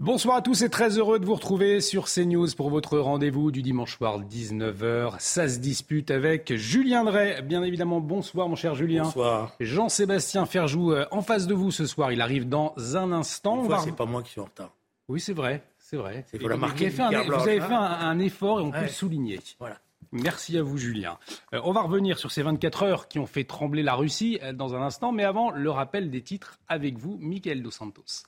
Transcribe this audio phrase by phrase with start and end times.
[0.00, 3.60] Bonsoir à tous et très heureux de vous retrouver sur CNews pour votre rendez-vous du
[3.60, 5.16] dimanche soir 19h.
[5.18, 7.42] Ça se dispute avec Julien Drey.
[7.42, 9.02] Bien évidemment, bonsoir mon cher Julien.
[9.02, 9.52] Bonsoir.
[9.60, 12.12] Jean-Sébastien Ferjou euh, en face de vous ce soir.
[12.12, 13.60] Il arrive dans un instant.
[13.64, 14.72] Va- c'est pas moi qui suis en retard.
[15.08, 15.62] Oui, c'est vrai.
[15.78, 16.24] C'est vrai.
[16.40, 17.70] Faut la marquer vous avez fait, un, vous avez hein.
[17.70, 19.38] un, un effort et on peut le souligner.
[19.58, 19.76] Voilà.
[20.12, 21.18] Merci à vous, Julien.
[21.52, 24.54] Euh, on va revenir sur ces 24 heures qui ont fait trembler la Russie euh,
[24.54, 28.24] dans un instant, mais avant, le rappel des titres avec vous, Michael Dos Santos.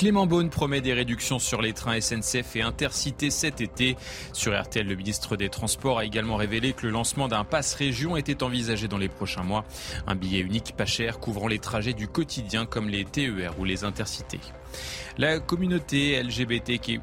[0.00, 3.98] Clément Beaune promet des réductions sur les trains SNCF et Intercité cet été.
[4.32, 8.16] Sur RTL, le ministre des Transports a également révélé que le lancement d'un pass région
[8.16, 9.66] était envisagé dans les prochains mois.
[10.06, 13.84] Un billet unique pas cher couvrant les trajets du quotidien comme les TER ou les
[13.84, 14.40] Intercités.
[15.18, 17.02] La communauté LGBTQ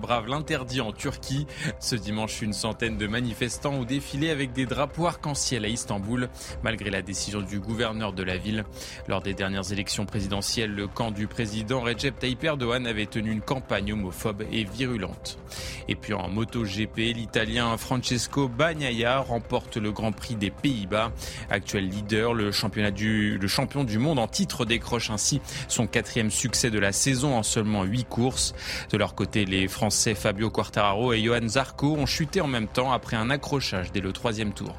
[0.00, 1.46] brave l'interdit en Turquie.
[1.80, 6.28] Ce dimanche, une centaine de manifestants ont défilé avec des drapeaux arc-en-ciel à Istanbul,
[6.62, 8.64] malgré la décision du gouverneur de la ville.
[9.08, 13.40] Lors des dernières élections présidentielles, le camp du président Recep Tayyip Erdogan avait tenu une
[13.40, 15.38] campagne homophobe et virulente.
[15.88, 21.12] Et puis en MotoGP, l'Italien Francesco Bagnaia remporte le Grand Prix des Pays-Bas.
[21.50, 26.78] Actuel leader, le, le champion du monde en titre décroche ainsi son quatrième succès de
[26.78, 28.54] la saison en seulement huit courses.
[28.90, 32.92] De leur côté, les Français Fabio Quartararo et Johan Zarco ont chuté en même temps
[32.92, 34.74] après un accrochage dès le troisième tour.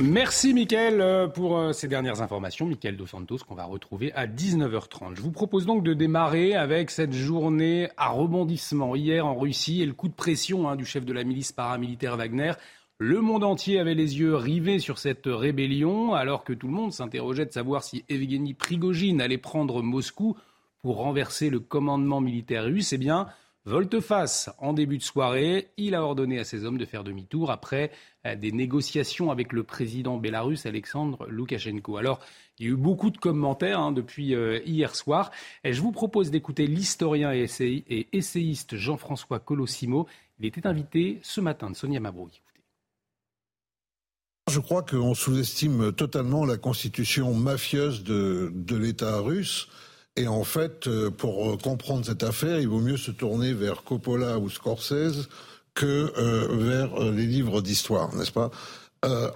[0.00, 2.66] Merci Mickaël euh, pour euh, ces dernières informations.
[2.66, 5.16] Mickaël Dos Santos qu'on va retrouver à 19h30.
[5.16, 9.86] Je vous propose donc de démarrer avec cette journée à rebondissement hier en Russie et
[9.86, 12.52] le coup de pression hein, du chef de la milice paramilitaire Wagner.
[12.98, 16.92] Le monde entier avait les yeux rivés sur cette rébellion alors que tout le monde
[16.92, 20.36] s'interrogeait de savoir si Evgeny Prigogine allait prendre Moscou
[20.82, 22.92] pour renverser le commandement militaire russe.
[22.92, 23.28] Eh bien,
[23.64, 27.90] volte-face en début de soirée, il a ordonné à ses hommes de faire demi-tour après
[28.26, 31.96] euh, des négociations avec le président bélarusse Alexandre Loukachenko.
[31.96, 32.20] Alors,
[32.58, 35.30] il y a eu beaucoup de commentaires hein, depuis euh, hier soir.
[35.64, 40.08] Et je vous propose d'écouter l'historien et, essay- et essayiste Jean-François Colossimo.
[40.40, 42.42] Il était invité ce matin de Sonia Mabrouk.
[44.50, 49.68] Je crois qu'on sous-estime totalement la constitution mafieuse de l'État russe.
[50.18, 53.84] Et en fait, euh, pour euh, comprendre cette affaire, il vaut mieux se tourner vers
[53.84, 55.28] Coppola ou Scorsese
[55.74, 58.50] que euh, vers les livres d'histoire, n'est-ce pas?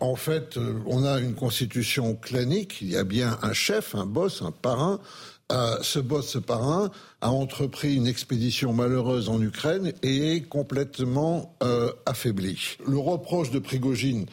[0.00, 2.82] En fait, on a une constitution clanique.
[2.82, 4.98] Il y a bien un chef, un boss, un parrain.
[5.82, 11.56] Ce boss, ce parrain, a entrepris une expédition malheureuse en Ukraine et est complètement
[12.06, 12.76] affaibli.
[12.88, 14.26] Le reproche de Prigogine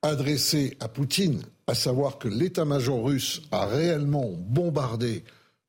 [0.00, 5.22] adressé à Poutine, à savoir que l'état-major russe a réellement bombardé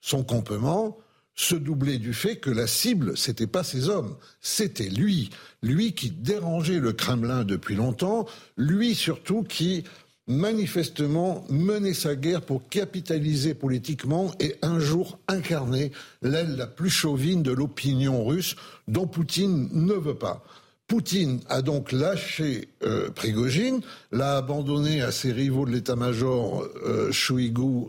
[0.03, 0.97] son campement,
[1.33, 5.29] se doublait du fait que la cible, c'était pas ses hommes, c'était lui.
[5.63, 8.27] Lui qui dérangeait le Kremlin depuis longtemps,
[8.57, 9.85] lui surtout qui
[10.27, 15.91] manifestement menait sa guerre pour capitaliser politiquement et un jour incarner
[16.21, 18.55] l'aile la plus chauvine de l'opinion russe
[18.89, 20.43] dont Poutine ne veut pas.
[20.87, 23.81] Poutine a donc lâché euh, Prigogine,
[24.11, 27.11] l'a abandonné à ses rivaux de l'état-major euh,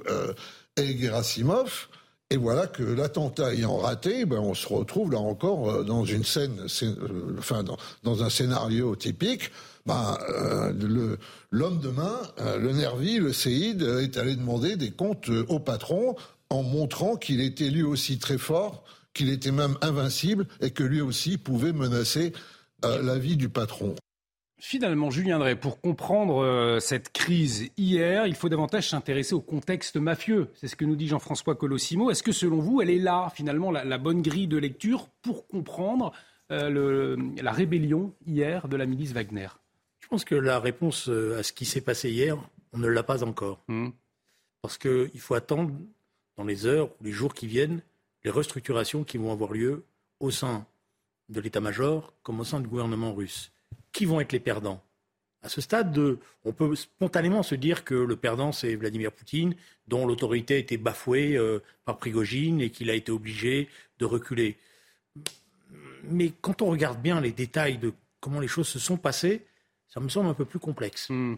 [0.09, 0.33] euh,
[0.77, 1.89] et Gerasimov.
[2.31, 6.25] Et voilà que l'attentat ayant raté, ben on se retrouve là encore euh, dans une
[6.25, 7.63] scène, euh, enfin
[8.03, 9.51] dans, un scénario typique.
[9.87, 11.17] Ben, euh,
[11.51, 12.19] l'homme de main,
[12.59, 16.17] le nervi, le séide, est allé demander des comptes au patron
[16.49, 21.03] en montrant qu'il était lui aussi très fort, qu'il était même invincible et que lui
[21.03, 22.33] aussi pouvait menacer
[22.83, 23.95] la vie du patron.
[24.59, 29.97] Finalement, Julien Drey, pour comprendre euh, cette crise hier, il faut davantage s'intéresser au contexte
[29.97, 30.49] mafieux.
[30.55, 32.11] C'est ce que nous dit Jean-François Colossimo.
[32.11, 35.47] Est-ce que selon vous, elle est là, finalement, la, la bonne grille de lecture pour
[35.49, 36.13] comprendre
[36.51, 39.49] euh, le- la rébellion hier de la milice Wagner?
[40.01, 42.39] Je pense que la réponse euh, à ce qui s'est passé hier,
[42.73, 43.61] on ne l'a pas encore.
[43.69, 43.89] Hmm.
[44.63, 45.73] Parce qu'il faut attendre,
[46.37, 47.83] dans les heures ou les jours qui viennent,
[48.25, 49.85] les restructurations qui vont avoir lieu
[50.21, 50.65] au sein
[51.29, 53.51] de l'état-major comme au sein du gouvernement russe.
[53.95, 54.83] Qui vont être les perdants?
[55.43, 59.55] À ce stade, de- on peut spontanément se dire que le perdant, c'est Vladimir Poutine,
[59.89, 63.69] dont l'autorité a été bafouée euh, par Prigogine et qu'il a été obligé
[63.99, 64.57] de reculer.
[66.05, 69.43] Mais quand on regarde bien les détails de comment les choses se sont passées,
[69.89, 71.09] ça me semble un peu plus complexe.
[71.11, 71.37] Hmm.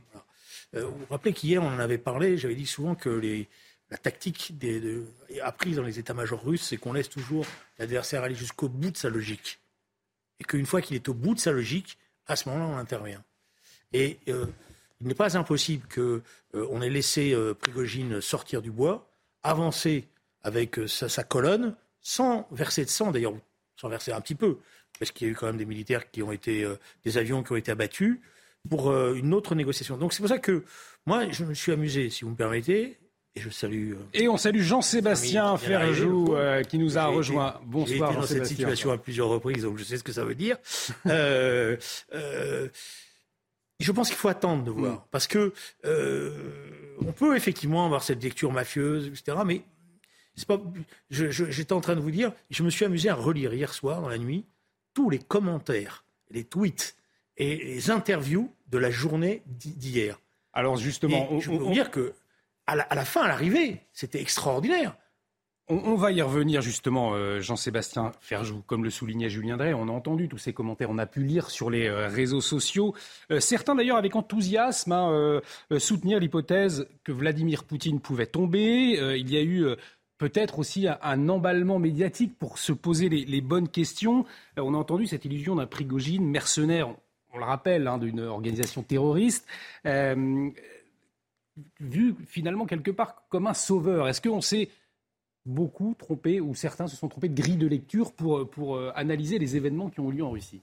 [0.74, 3.48] Euh, vous vous rappelez qu'hier, on en avait parlé, j'avais dit souvent que les,
[3.90, 5.04] la tactique des, de,
[5.42, 7.44] apprise dans les états-majors russes, c'est qu'on laisse toujours
[7.78, 9.58] l'adversaire aller jusqu'au bout de sa logique.
[10.40, 13.22] Et qu'une fois qu'il est au bout de sa logique, à ce moment-là, on intervient.
[13.92, 14.46] Et euh,
[15.00, 16.20] il n'est pas impossible qu'on
[16.54, 19.08] euh, ait laissé euh, Prigogine sortir du bois,
[19.42, 20.08] avancer
[20.42, 23.34] avec euh, sa, sa colonne, sans verser de sang, d'ailleurs,
[23.76, 24.58] sans verser un petit peu,
[24.98, 26.66] parce qu'il y a eu quand même des militaires qui ont été,
[27.04, 28.20] des avions qui ont été abattus,
[28.70, 29.96] pour une autre négociation.
[29.96, 30.64] Donc c'est pour ça que
[31.04, 32.98] moi, je me suis amusé, si vous me permettez,
[33.36, 33.92] et je salue.
[33.92, 37.52] euh, Et on salue Jean-Sébastien Ferjou euh, qui nous a rejoint.
[37.52, 40.24] J'ai été Bonsoir dans cette situation à plusieurs reprises, donc je sais ce que ça
[40.24, 40.56] veut dire.
[41.06, 41.76] Euh,
[42.14, 42.68] euh,
[43.78, 45.00] je pense qu'il faut attendre de voir, Mm.
[45.10, 45.52] parce que
[47.00, 49.36] on peut effectivement avoir cette lecture mafieuse, etc.
[49.44, 49.62] Mais
[50.34, 50.60] c'est pas.
[51.10, 54.08] J'étais en train de vous dire, je me suis amusé à relire hier soir dans
[54.08, 54.44] la nuit
[54.94, 56.96] tous les commentaires, les tweets
[57.36, 60.18] et les interviews de la journée d'hi- d'hier.
[60.54, 62.14] Alors justement, Et je peux on- vous dire que
[62.66, 64.96] à la, fin, à l'arrivée, c'était extraordinaire.
[65.68, 69.74] On, va y revenir justement, euh, Jean-Sébastien Ferjou, comme le soulignait Julien Drey.
[69.74, 72.94] On a entendu tous ces commentaires, on a pu lire sur les euh, réseaux sociaux.
[73.32, 75.40] Euh, certains d'ailleurs avec enthousiasme hein,
[75.78, 79.16] soutenir l'hypothèse que Vladimir Poutine pouvait tomber.
[79.18, 79.66] Il y a eu
[80.18, 84.24] peut-être aussi un, emballement médiatique pour se poser les, bonnes questions.
[84.56, 86.94] On a entendu cette illusion d'un Prigogine mercenaire,
[87.32, 89.46] on le rappelle, hein, d'une organisation terroriste.
[91.80, 94.08] Vu finalement quelque part comme un sauveur.
[94.08, 94.68] Est-ce qu'on s'est
[95.46, 99.38] beaucoup trompé, ou certains se sont trompés de grille de lecture pour, pour euh, analyser
[99.38, 100.62] les événements qui ont eu lieu en Russie?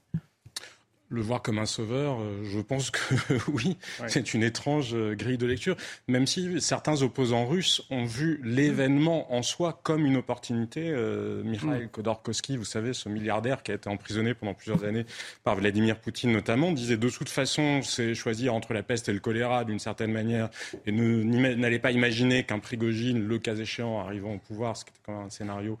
[1.14, 2.98] Le voir comme un sauveur, euh, je pense que
[3.50, 4.08] oui, Ouais.
[4.08, 5.76] c'est une étrange euh, grille de lecture,
[6.08, 10.90] même si certains opposants russes ont vu l'événement en soi comme une opportunité.
[10.90, 15.06] Euh, Mikhail Khodorkovsky, vous savez, ce milliardaire qui a été emprisonné pendant plusieurs années
[15.44, 19.20] par Vladimir Poutine notamment, disait de toute façon, c'est choisir entre la peste et le
[19.20, 20.50] choléra d'une certaine manière,
[20.86, 25.00] et n'allez pas imaginer qu'un Prigogine, le cas échéant, arrivant au pouvoir, ce qui était
[25.06, 25.78] quand même un scénario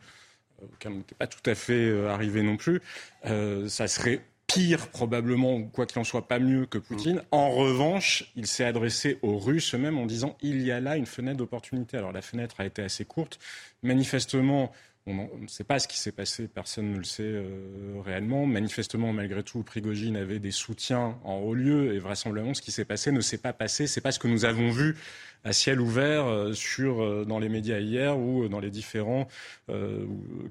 [0.62, 2.80] euh, auquel on n'était pas tout à fait arrivé non plus,
[3.26, 7.22] euh, ça serait pire probablement, ou quoi qu'il en soit, pas mieux que Poutine.
[7.30, 11.06] En revanche, il s'est adressé aux Russes eux-mêmes en disant il y a là une
[11.06, 11.96] fenêtre d'opportunité.
[11.96, 13.38] Alors la fenêtre a été assez courte.
[13.82, 14.72] Manifestement,
[15.06, 18.46] on ne sait pas ce qui s'est passé, personne ne le sait euh, réellement.
[18.46, 22.86] Manifestement, malgré tout, Prigogine avait des soutiens en haut lieu et vraisemblablement, ce qui s'est
[22.86, 23.86] passé ne s'est pas passé.
[23.86, 24.96] C'est pas ce que nous avons vu
[25.44, 29.28] à ciel ouvert euh, sur, euh, dans les médias hier ou dans les différents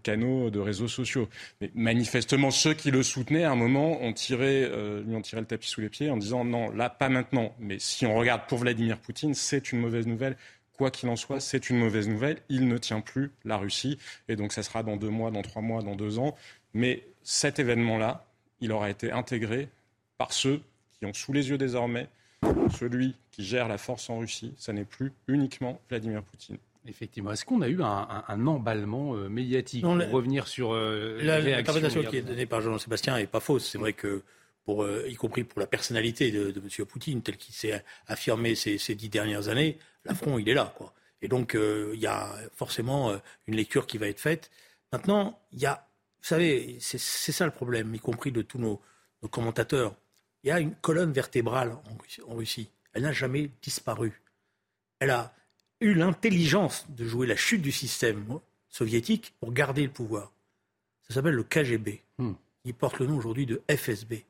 [0.04, 1.30] canaux de réseaux sociaux.
[1.62, 4.70] Mais manifestement, ceux qui le soutenaient, à un moment, ont tiré,
[5.06, 7.56] lui ont tiré le tapis sous les pieds en disant non, là, pas maintenant.
[7.60, 10.36] Mais si on regarde pour Vladimir Poutine, c'est une mauvaise nouvelle.
[10.78, 12.38] Quoi qu'il en soit, c'est une mauvaise nouvelle.
[12.50, 13.98] Il ne tient plus la Russie.
[14.28, 16.36] Et donc, ça sera dans deux mois, dans trois mois, dans deux ans.
[16.74, 18.26] Mais cet événement-là,
[18.60, 19.70] il aura été intégré
[20.18, 20.62] par ceux
[20.98, 22.08] qui ont sous les yeux désormais
[22.72, 24.54] celui qui gère la force en Russie.
[24.58, 26.58] Ça n'est plus uniquement Vladimir Poutine.
[26.86, 27.32] Effectivement.
[27.32, 30.74] Est-ce qu'on a eu un, un- un emballement euh, médiatique Non, pour la- revenir sur
[30.74, 33.70] euh, La- L'interprétation qui est donnée par Jean-Sébastien n'est pas fausse.
[33.70, 34.22] C'est vrai que,
[34.66, 36.86] pour, euh, y compris pour la personnalité de, de M.
[36.86, 40.74] Poutine, tel qu'il s'est affirmé ces, ces dix dernières années, l'affront, il est là.
[40.78, 40.94] Quoi.
[41.22, 43.18] Et donc, euh, il y a forcément euh,
[43.48, 44.52] une lecture qui va être faite.
[44.92, 45.88] Maintenant, il y a,
[46.22, 46.98] vous savez, c'est
[47.32, 48.82] ça le problème, y compris de tous nos,
[49.22, 49.96] nos commentateurs.
[50.44, 52.22] Il y a une colonne vertébrale en Russie.
[52.28, 52.70] en Russie.
[52.94, 54.22] Elle n'a jamais disparu.
[55.00, 55.34] Elle a
[55.80, 60.32] eu l'intelligence de jouer la chute du système soviétique pour garder le pouvoir.
[61.08, 62.02] Ça s'appelle le KGB.
[62.18, 62.34] Hmm.
[62.66, 64.24] Il porte le nom aujourd'hui de FSB.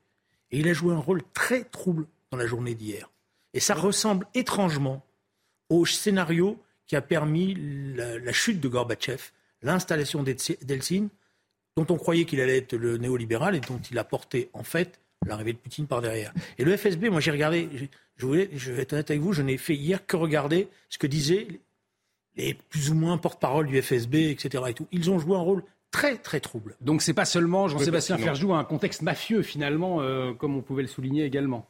[0.53, 3.09] Et il a joué un rôle très trouble dans la journée d'hier.
[3.53, 5.03] Et ça ressemble étrangement
[5.69, 7.55] au scénario qui a permis
[7.95, 9.31] la, la chute de Gorbatchev,
[9.61, 11.09] l'installation d'Eltsi- d'Eltsine,
[11.75, 14.99] dont on croyait qu'il allait être le néolibéral et dont il a porté en fait
[15.25, 16.33] l'arrivée de Poutine par derrière.
[16.57, 17.67] Et le FSB, moi j'ai regardé,
[18.15, 20.97] je, voulais, je vais être honnête avec vous, je n'ai fait hier que regarder ce
[20.99, 21.47] que disaient
[22.35, 24.63] les plus ou moins porte-parole du FSB, etc.
[24.67, 24.87] Et tout.
[24.91, 26.75] Ils ont joué un rôle très très trouble.
[26.81, 30.89] Donc c'est pas seulement Jean-Sébastien Ferjou, un contexte mafieux finalement, euh, comme on pouvait le
[30.89, 31.69] souligner également.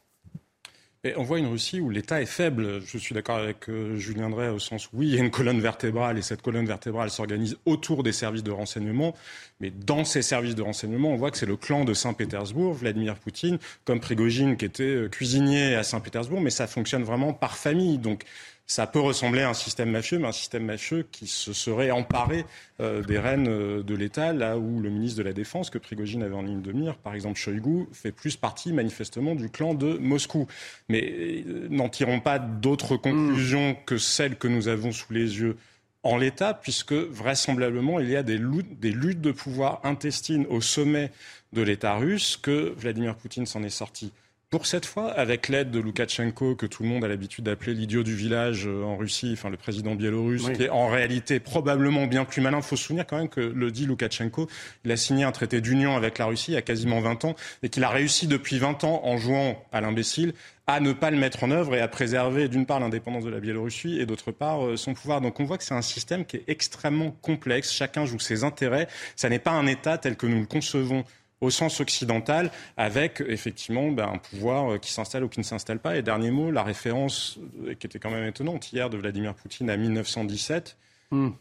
[1.05, 2.79] Et on voit une Russie où l'État est faible.
[2.79, 5.31] Je suis d'accord avec euh, Julien Drey au sens où oui, il y a une
[5.31, 9.13] colonne vertébrale et cette colonne vertébrale s'organise autour des services de renseignement.
[9.59, 13.15] Mais dans ces services de renseignement, on voit que c'est le clan de Saint-Pétersbourg, Vladimir
[13.15, 17.97] Poutine, comme Prigogine qui était euh, cuisinier à Saint-Pétersbourg, mais ça fonctionne vraiment par famille.
[17.97, 18.23] Donc
[18.65, 22.45] ça peut ressembler à un système mafieux, mais un système mafieux qui se serait emparé
[22.79, 26.23] euh, des rênes euh, de l'État, là où le ministre de la Défense, que Prigogine
[26.23, 29.97] avait en ligne de mire, par exemple Shoigu, fait plus partie manifestement du clan de
[29.97, 30.47] Moscou.
[30.87, 35.57] Mais euh, n'en tirons pas d'autres conclusions que celles que nous avons sous les yeux
[36.03, 40.61] en l'état, puisque vraisemblablement il y a des luttes, des luttes de pouvoir intestines au
[40.61, 41.11] sommet
[41.51, 44.11] de l'État russe, que Vladimir Poutine s'en est sorti
[44.53, 48.03] pour cette fois, avec l'aide de Loukachenko, que tout le monde a l'habitude d'appeler l'idiot
[48.03, 52.23] du village euh, en Russie, enfin le président biélorusse, qui est en réalité probablement bien
[52.23, 52.57] plus malin.
[52.57, 54.47] Il faut se souvenir quand même que le dit Loukachenko,
[54.85, 57.35] il a signé un traité d'union avec la Russie il y a quasiment 20 ans
[57.63, 60.35] et qu'il a réussi depuis 20 ans, en jouant à l'imbécile,
[60.67, 63.39] à ne pas le mettre en œuvre et à préserver d'une part l'indépendance de la
[63.39, 65.19] Biélorussie et d'autre part euh, son pouvoir.
[65.19, 67.71] Donc on voit que c'est un système qui est extrêmement complexe.
[67.71, 68.87] Chacun joue ses intérêts.
[69.15, 71.05] Ça n'est pas un État tel que nous le concevons
[71.43, 75.79] au sens occidental, avec effectivement ben, un pouvoir euh, qui s'installe ou qui ne s'installe
[75.79, 75.97] pas.
[75.97, 79.69] Et dernier mot, la référence euh, qui était quand même étonnante hier de Vladimir Poutine
[79.69, 80.77] à 1917.
[81.11, 81.31] Hmm.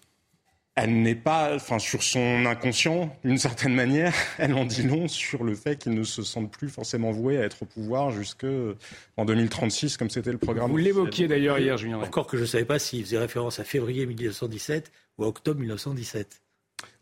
[0.74, 5.44] Elle n'est pas, enfin, sur son inconscient, d'une certaine manière, elle en dit long sur
[5.44, 9.24] le fait qu'il ne se sente plus forcément voué à être au pouvoir jusqu'en euh,
[9.24, 10.70] 2036, comme c'était le programme.
[10.70, 12.00] Vous l'évoquiez d'ailleurs hier, Julien.
[12.00, 15.60] Encore que je ne savais pas s'il faisait référence à février 1917 ou à octobre
[15.60, 16.41] 1917.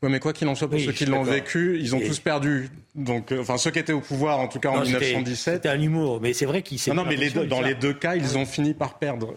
[0.03, 2.71] Oui, mais quoi qu'il en soit, pour ceux qui l'ont vécu, ils ont tous perdu.
[2.95, 5.55] Donc, euh, enfin, ceux qui étaient au pouvoir, en tout cas en 1917.
[5.55, 6.91] C'était un humour, mais c'est vrai qu'il s'est.
[6.91, 9.35] Non, non, mais dans les deux cas, ils ont fini par perdre.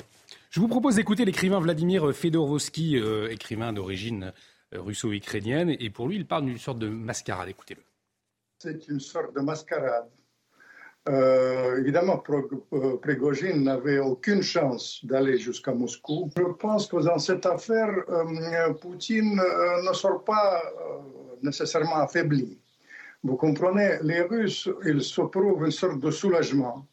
[0.52, 4.34] Je vous propose d'écouter l'écrivain Vladimir Fedorovski, euh, écrivain d'origine
[4.74, 7.50] euh, russo-ukrainienne, et pour lui, il parle d'une sorte de mascarade.
[7.50, 7.82] Écoutez-le.
[8.60, 10.08] C'est une sorte de mascarade
[11.10, 16.30] euh, évidemment, euh, Prigogine n'avait aucune chance d'aller jusqu'à Moscou.
[16.38, 20.62] Je pense que dans cette affaire, euh, Poutine ne sort pas
[21.42, 22.58] nécessairement affaibli.
[23.22, 26.88] Vous comprenez, les Russes, ils s'opprouvent une sorte de soulagement.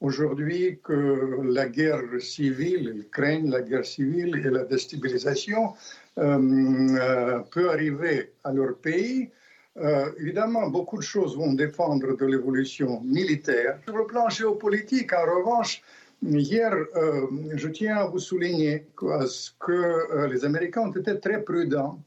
[0.00, 5.74] Aujourd'hui, que la guerre civile, ils craignent la guerre civile et la déstabilisation,
[6.16, 9.30] peut arriver à leur pays
[9.76, 13.78] euh, évidemment, beaucoup de choses vont dépendre de l'évolution militaire.
[13.84, 15.82] Sur le plan géopolitique, en revanche,
[16.22, 21.98] hier, euh, je tiens à vous souligner que, euh, les Américains ont été très prudents.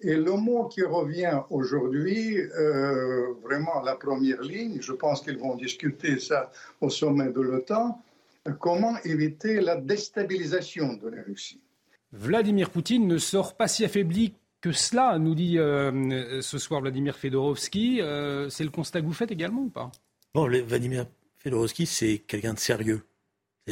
[0.00, 2.36] Et le mot qui revient aujourd'hui,
[3.42, 6.50] vraiment à la première ligne, je pense qu'ils vont discuter ça
[6.82, 8.02] au sommet de l'OTAN,
[8.60, 11.62] comment éviter la déstabilisation de la Russie.
[12.12, 14.34] Vladimir Poutine ne sort pas si affaibli
[14.66, 18.00] que cela, nous dit euh, ce soir Vladimir Fedorovski.
[18.00, 19.92] Euh, c'est le constat que vous faites également ou pas?
[20.34, 21.06] Bon, Vladimir
[21.38, 23.06] Fedorovski, c'est quelqu'un de sérieux.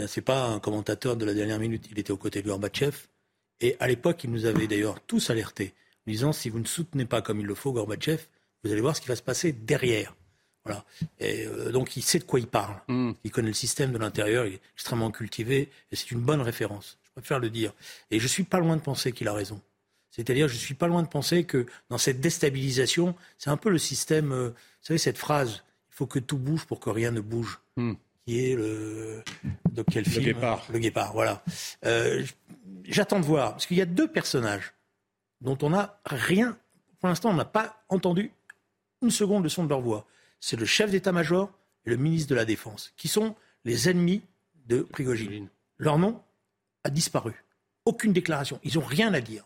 [0.07, 1.89] C'est pas un commentateur de la dernière minute.
[1.91, 2.97] Il était aux côtés de Gorbatchev.
[3.61, 5.75] Et à l'époque, il nous avait d'ailleurs tous alertés,
[6.07, 8.23] en disant si vous ne soutenez pas comme il le faut Gorbatchev,
[8.63, 10.15] vous allez voir ce qui va se passer derrière.
[10.65, 10.85] Voilà.
[11.19, 12.81] Et euh, donc il sait de quoi il parle.
[12.87, 13.15] Hmm.
[13.25, 16.99] Il connaît le système de l'intérieur, il est extrêmement cultivé, et c'est une bonne référence.
[17.03, 17.73] Je préfère le dire.
[18.13, 19.61] Et je suis pas loin de penser qu'il a raison.
[20.15, 23.79] C'est-à-dire, je suis pas loin de penser que dans cette déstabilisation, c'est un peu le
[23.79, 27.21] système, euh, vous savez, cette phrase, il faut que tout bouge pour que rien ne
[27.21, 27.95] bouge, hmm.
[28.25, 29.25] qui est le...
[29.73, 30.67] De quel film Le guépard.
[30.73, 31.43] Le guépard, voilà.
[31.85, 32.25] Euh,
[32.85, 34.73] j'attends de voir, parce qu'il y a deux personnages
[35.41, 36.57] dont on n'a rien,
[37.01, 38.31] pour l'instant, on n'a pas entendu
[39.03, 40.07] une seconde de son de leur voix.
[40.39, 41.51] C'est le chef d'état-major
[41.87, 44.23] et le ministre de la Défense, qui sont les ennemis
[44.67, 45.49] de Prigogine.
[45.77, 46.23] Leur nom
[46.85, 47.33] a disparu.
[47.85, 48.61] Aucune déclaration.
[48.63, 49.45] Ils n'ont rien à dire.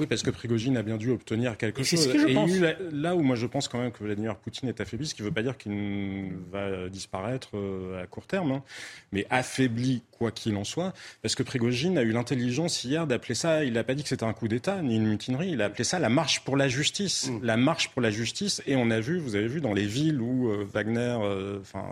[0.00, 2.02] Oui, parce que Prigogine a bien dû obtenir quelque chose.
[2.02, 2.50] Ce que je pense.
[2.92, 5.28] là où moi je pense quand même que Vladimir Poutine est affaibli, ce qui ne
[5.28, 8.62] veut pas dire qu'il va disparaître euh, à court terme, hein,
[9.12, 13.62] mais affaibli quoi qu'il en soit, parce que Prigogine a eu l'intelligence hier d'appeler ça,
[13.62, 15.84] il n'a pas dit que c'était un coup d'État ni une mutinerie, il a appelé
[15.84, 17.28] ça la marche pour la justice.
[17.28, 17.40] Mm.
[17.42, 20.22] La marche pour la justice, et on a vu, vous avez vu, dans les villes
[20.22, 21.84] où euh, Wagner, euh, enfin,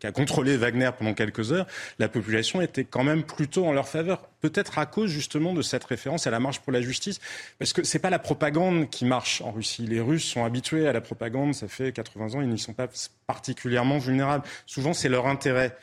[0.00, 1.66] qui a contrôlé Wagner pendant quelques heures,
[1.98, 5.84] la population était quand même plutôt en leur faveur peut-être à cause justement de cette
[5.84, 7.20] référence à la marche pour la justice,
[7.58, 9.86] parce que c'est pas la propagande qui marche en Russie.
[9.86, 12.88] Les Russes sont habitués à la propagande, ça fait 80 ans, ils n'y sont pas
[13.26, 14.44] particulièrement vulnérables.
[14.66, 15.76] Souvent, c'est leur intérêt.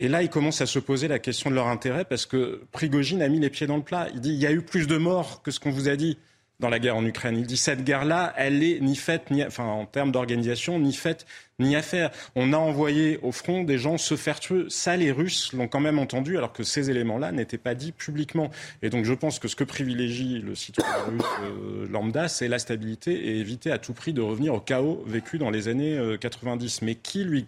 [0.00, 3.20] Et là, ils commencent à se poser la question de leur intérêt parce que Prigogine
[3.20, 4.08] a mis les pieds dans le plat.
[4.14, 6.18] Il dit il y a eu plus de morts que ce qu'on vous a dit
[6.60, 7.36] dans la guerre en Ukraine.
[7.36, 11.26] Il dit cette guerre-là, elle est ni faite, ni, enfin en termes d'organisation, ni faite
[11.60, 12.10] ni à faire.
[12.36, 14.66] On a envoyé au front des gens se faire tuer.
[14.68, 18.50] Ça, les Russes l'ont quand même entendu, alors que ces éléments-là n'étaient pas dits publiquement.
[18.82, 22.60] Et donc, je pense que ce que privilégie le citoyen russe euh, lambda, c'est la
[22.60, 26.76] stabilité et éviter à tout prix de revenir au chaos vécu dans les années 90.
[26.82, 27.44] Euh, Mais qui lui,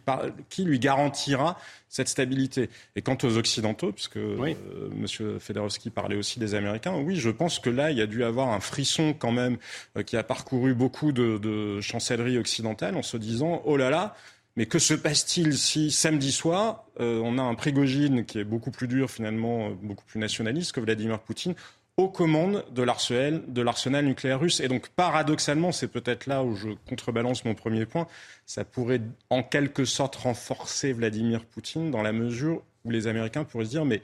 [0.48, 1.56] qui lui garantira
[1.88, 2.68] cette stabilité?
[2.96, 4.56] Et quant aux Occidentaux, puisque oui.
[4.74, 5.38] Euh, M.
[5.38, 8.48] Federowski parlait aussi des Américains, oui, je pense que là, il y a dû avoir
[8.48, 9.58] un frisson quand même
[10.04, 13.99] qui a parcouru beaucoup de, de chancelleries occidentales en se disant, oh là là,
[14.56, 18.70] mais que se passe-t-il si samedi soir, euh, on a un Prigogine qui est beaucoup
[18.70, 21.54] plus dur finalement, euh, beaucoup plus nationaliste que Vladimir Poutine,
[21.96, 24.60] aux commandes de l'arsenal nucléaire russe?
[24.60, 28.06] Et donc, paradoxalement, c'est peut-être là où je contrebalance mon premier point,
[28.46, 33.66] ça pourrait en quelque sorte renforcer Vladimir Poutine dans la mesure où les Américains pourraient
[33.66, 34.02] se dire, mais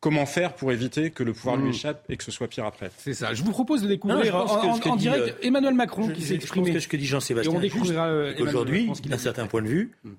[0.00, 1.74] comment faire pour éviter que le pouvoir lui hmm.
[1.74, 2.90] échappe et que ce soit pire après.
[2.96, 3.34] C'est ça.
[3.34, 6.68] Je vous propose de découvrir en, direct euh, Emmanuel Macron qui s'est exprimé.
[6.68, 7.60] Je pense que ce que dit Jean-Sébastien,
[8.40, 10.12] aujourd'hui, d'un certain point de vue, hmm.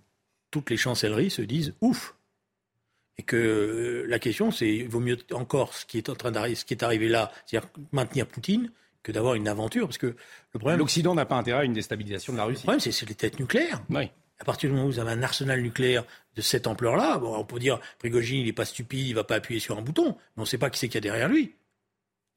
[0.52, 2.16] toutes les chancelleries se disent ouf.
[3.18, 6.32] Et que euh, la question, c'est il vaut mieux encore ce qui est en train
[6.32, 8.72] d'arriver, ce qui est arrivé là, c'est-à-dire maintenir Poutine,
[9.04, 10.16] que d'avoir une aventure, parce que
[10.54, 10.80] le problème.
[10.80, 12.62] L'Occident n'a pas intérêt à une déstabilisation de la Russie.
[12.62, 13.82] Le problème, c'est les têtes nucléaires.
[13.90, 14.10] Oui.
[14.42, 16.04] À partir du moment où vous avez un arsenal nucléaire
[16.36, 19.36] de cette ampleur-là, bon, on peut dire Prigogine, il n'est pas stupide, il va pas
[19.36, 21.30] appuyer sur un bouton, mais on ne sait pas qui c'est qu'il y a derrière
[21.30, 21.54] lui.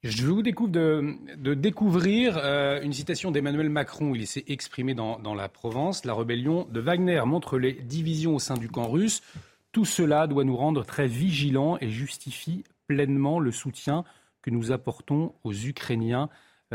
[0.03, 4.13] Je vous découvre de, découvrir euh, une citation d'Emmanuel Macron.
[4.13, 6.05] Il s'est exprimé dans, dans, la Provence.
[6.05, 9.23] La rébellion de Wagner montre les divisions au sein du camp russe.
[9.71, 14.03] Tout cela doit nous rendre très vigilants et justifie pleinement le soutien
[14.43, 16.29] que nous apportons aux Ukrainiens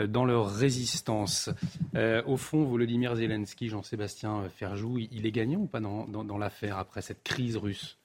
[0.07, 1.51] dans leur résistance.
[1.95, 7.03] Euh, au fond, Volodymyr Zelensky, Jean-Sébastien Ferjou, il est gagnant ou pas dans l'affaire après
[7.03, 8.00] cette crise russe?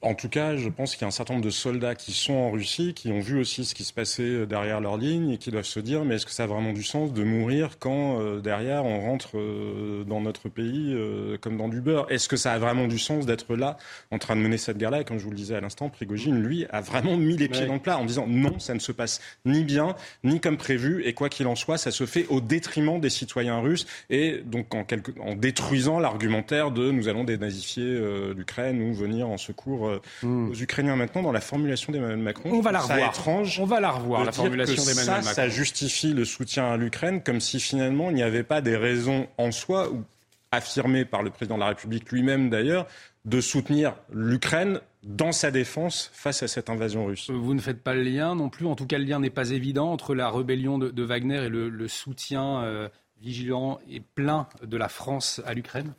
[0.00, 2.34] En tout cas, je pense qu'il y a un certain nombre de soldats qui sont
[2.34, 5.38] en Russie, qui ont vu aussi ce qui se passait euh, derrière leur ligne et
[5.38, 8.20] qui doivent se dire mais est-ce que ça a vraiment du sens de mourir quand
[8.20, 10.96] euh, derrière on rentre euh, dans notre pays
[11.40, 12.06] comme dans du beurre?
[12.10, 13.76] Est-ce que ça a vraiment du sens d'être là
[14.10, 15.00] en train de mener cette guerre-là?
[15.00, 17.66] Et comme je vous le disais à l'instant, Prigogine, lui, a vraiment mis les pieds
[17.66, 21.04] dans le plat en disant non, ça ne se passe ni bien, ni comme prévu,
[21.04, 24.74] et quoi qu'il en soit, ça se fait au détriment des citoyens russes et donc
[24.74, 25.12] en, quelque...
[25.20, 27.98] en détruisant l'argumentaire de nous allons dénazifier
[28.34, 30.50] l'Ukraine ou venir en secours euh, hmm.
[30.50, 32.50] aux Ukrainiens maintenant dans la formulation d'Emmanuel Macron.
[32.52, 33.10] On va la revoir.
[33.10, 33.60] étrange.
[33.60, 35.32] On va la revoir, la formulation d'Emmanuel Macron.
[35.34, 39.26] Ça justifie le soutien à l'Ukraine comme si finalement il n'y avait pas des raisons
[39.38, 40.04] en soi, ou
[40.50, 42.86] affirmées par le président de la République lui-même d'ailleurs,
[43.24, 47.30] de soutenir l'Ukraine dans sa défense face à cette invasion russe.
[47.30, 49.50] Vous ne faites pas le lien non plus, en tout cas le lien n'est pas
[49.50, 52.88] évident entre la rébellion de, Wagner et le, soutien euh,
[53.20, 55.94] vigilant et plein de la France à l'Ukraine?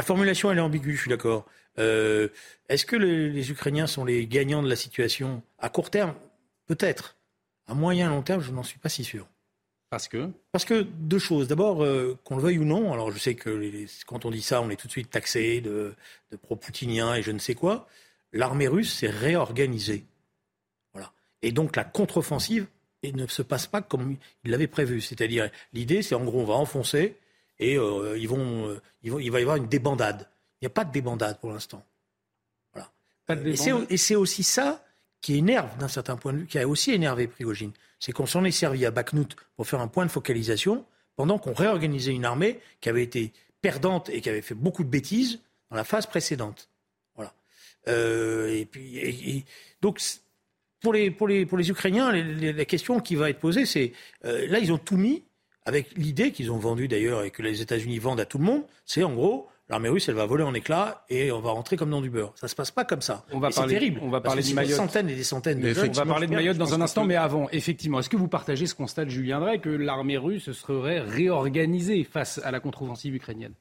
[0.00, 1.44] La formulation elle est ambiguë, je suis d'accord.
[1.78, 2.28] Euh,
[2.70, 6.14] est-ce que les, Ukrainiens sont les gagnants de la situation À court terme,
[6.66, 7.18] peut-être.
[7.66, 9.28] À moyen long terme, je n'en suis pas si sûr.
[9.90, 10.30] Parce que?
[10.52, 11.48] Parce que deux choses.
[11.48, 14.62] D'abord, euh, qu'on le veuille ou non, alors je sais que quand on dit ça,
[14.62, 15.94] on est tout de suite taxé de,
[16.40, 17.86] pro-poutinien et je ne sais quoi.
[18.32, 20.06] L'armée russe s'est réorganisée.
[20.94, 21.12] Voilà.
[21.42, 22.68] Et donc la contre-offensive
[23.04, 25.02] ne se passe pas comme il l'avait prévu.
[25.02, 27.18] C'est-à-dire, l'idée, c'est en gros, on va enfoncer
[27.60, 30.28] et euh, ils vont, ils vont, il va y avoir une débandade.
[30.60, 31.84] Il n'y a pas de débandade pour l'instant.
[32.72, 32.90] Voilà.
[33.88, 34.84] Et c'est aussi ça
[35.20, 37.72] qui énerve d'un certain point de vue, qui a aussi énervé Prigogine.
[37.98, 41.52] C'est qu'on s'en est servi à Bakhmut pour faire un point de focalisation pendant qu'on
[41.52, 45.76] réorganisait une armée qui avait été perdante et qui avait fait beaucoup de bêtises dans
[45.76, 46.70] la phase précédente.
[47.14, 47.34] Voilà.
[47.88, 49.44] Euh, et puis,
[49.82, 50.00] donc,
[50.80, 53.92] pour les, pour les, pour les Ukrainiens, la question qui va être posée, c'est
[54.24, 55.22] euh, là, ils ont tout mis
[55.64, 58.62] avec l'idée qu'ils ont vendue d'ailleurs et que les États-Unis vendent à tout le monde,
[58.84, 61.90] c'est en gros, l'armée russe, elle va voler en éclats et on va rentrer comme
[61.90, 62.32] dans du beurre.
[62.36, 63.24] Ça se passe pas comme ça.
[63.32, 64.00] On va parler, c'est terrible.
[64.02, 64.70] On va parler de Mayotte.
[64.70, 67.16] Des centaines et des centaines de On va parler de Mayotte dans un instant, mais
[67.16, 71.00] avant, effectivement, est-ce que vous partagez ce constat de Julien Drey que l'armée russe serait
[71.00, 73.54] réorganisée face à la contre-offensive ukrainienne?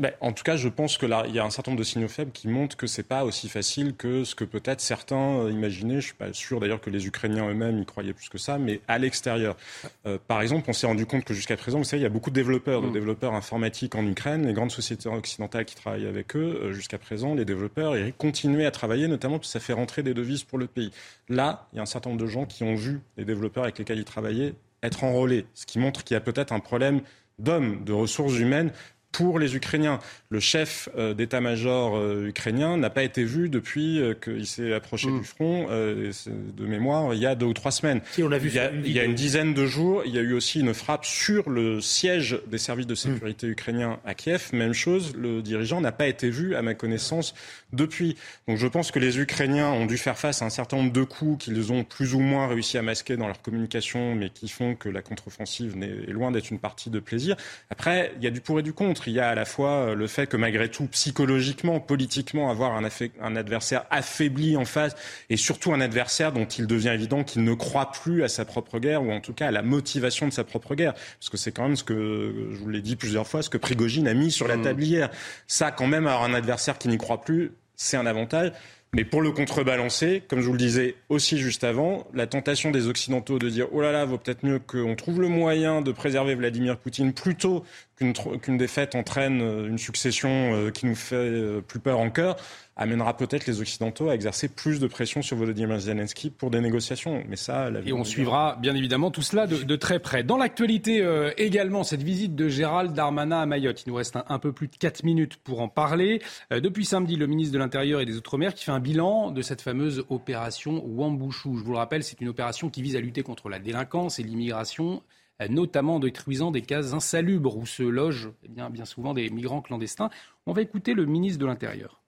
[0.00, 2.32] Ben, en tout cas, je pense qu'il y a un certain nombre de signaux faibles
[2.32, 6.00] qui montrent que c'est pas aussi facile que ce que peut-être certains euh, imaginaient.
[6.00, 8.80] Je suis pas sûr d'ailleurs que les Ukrainiens eux-mêmes y croyaient plus que ça, mais
[8.88, 9.58] à l'extérieur.
[10.06, 12.10] Euh, par exemple, on s'est rendu compte que jusqu'à présent, vous savez, il y a
[12.10, 12.92] beaucoup de développeurs, de mm.
[12.92, 14.46] développeurs informatiques en Ukraine.
[14.46, 18.64] Les grandes sociétés occidentales qui travaillent avec eux, euh, jusqu'à présent, les développeurs, ils continuaient
[18.64, 20.92] à travailler, notamment parce que ça fait rentrer des devises pour le pays.
[21.28, 23.78] Là, il y a un certain nombre de gens qui ont vu les développeurs avec
[23.78, 27.02] lesquels ils travaillaient être enrôlés, ce qui montre qu'il y a peut-être un problème
[27.38, 28.72] d'hommes, de ressources humaines
[29.12, 29.98] pour les Ukrainiens.
[30.28, 35.08] Le chef euh, d'état-major euh, ukrainien n'a pas été vu depuis euh, qu'il s'est approché
[35.08, 35.18] mm.
[35.18, 38.00] du front, de mémoire, il y a deux ou trois semaines.
[38.22, 40.18] on a vu il, y a, il y a, une dizaine de jours, il y
[40.18, 43.50] a eu aussi une frappe sur le siège des services de sécurité mm.
[43.50, 44.50] ukrainiens à Kiev.
[44.52, 47.34] Même chose, le dirigeant n'a pas été vu, à ma connaissance,
[47.72, 48.16] depuis.
[48.46, 51.02] Donc je pense que les Ukrainiens ont dû faire face à un certain nombre de
[51.02, 54.74] coups qu'ils ont plus ou moins réussi à masquer dans leur communication, mais qui font
[54.74, 57.36] que la contre-offensive est loin d'être une partie de plaisir.
[57.70, 58.99] Après, il y a du pour et du contre.
[59.06, 62.72] Il y a à la fois euh, le fait que malgré tout, psychologiquement, politiquement, avoir
[62.76, 62.88] un,
[63.20, 64.94] un adversaire affaibli en face,
[65.28, 68.78] et surtout un adversaire dont il devient évident qu'il ne croit plus à sa propre
[68.78, 70.94] guerre, ou en tout cas à la motivation de sa propre guerre.
[70.94, 73.58] Parce que c'est quand même ce que, je vous l'ai dit plusieurs fois, ce que
[73.58, 74.62] Prigogine a mis sur la mmh.
[74.62, 75.10] table hier.
[75.46, 78.52] Ça, quand même, avoir un adversaire qui n'y croit plus, c'est un avantage.
[78.92, 82.88] Mais pour le contrebalancer, comme je vous le disais aussi juste avant, la tentation des
[82.88, 86.34] Occidentaux de dire oh là là, vaut peut-être mieux qu'on trouve le moyen de préserver
[86.34, 87.64] Vladimir Poutine plutôt
[87.96, 92.36] qu'une défaite entraîne euh, une succession euh, qui nous fait euh, plus peur en cœur,
[92.80, 97.22] amènera peut-être les Occidentaux à exercer plus de pression sur Volodymyr Zelensky pour des négociations.
[97.28, 100.24] Mais ça, Et on suivra bien évidemment tout cela de, très près.
[100.24, 103.84] Dans l'actualité également, cette visite de Gérald Darmanin à Mayotte.
[103.86, 106.22] Il nous reste un, peu plus de 4 minutes pour en parler.
[106.50, 109.60] depuis samedi, le ministre de l'Intérieur et des Outre-mer qui fait un bilan de cette
[109.60, 111.58] fameuse opération Wambouchou.
[111.58, 114.22] Je vous le rappelle, c'est une opération qui vise à lutter contre la délinquance et
[114.22, 115.02] l'immigration
[115.48, 119.62] notamment en détruisant des cases insalubres où se logent eh bien, bien souvent des migrants
[119.62, 120.10] clandestins.
[120.46, 121.99] On va écouter le ministre de l'Intérieur.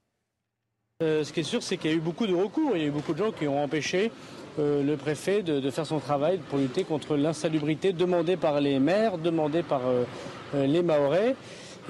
[1.03, 2.71] Euh, ce qui est sûr, c'est qu'il y a eu beaucoup de recours.
[2.75, 4.11] Il y a eu beaucoup de gens qui ont empêché
[4.59, 9.17] euh, le préfet de, faire son travail pour lutter contre l'insalubrité demandée par les maires,
[9.17, 10.05] demandée par euh,
[10.65, 11.35] les Mahorais.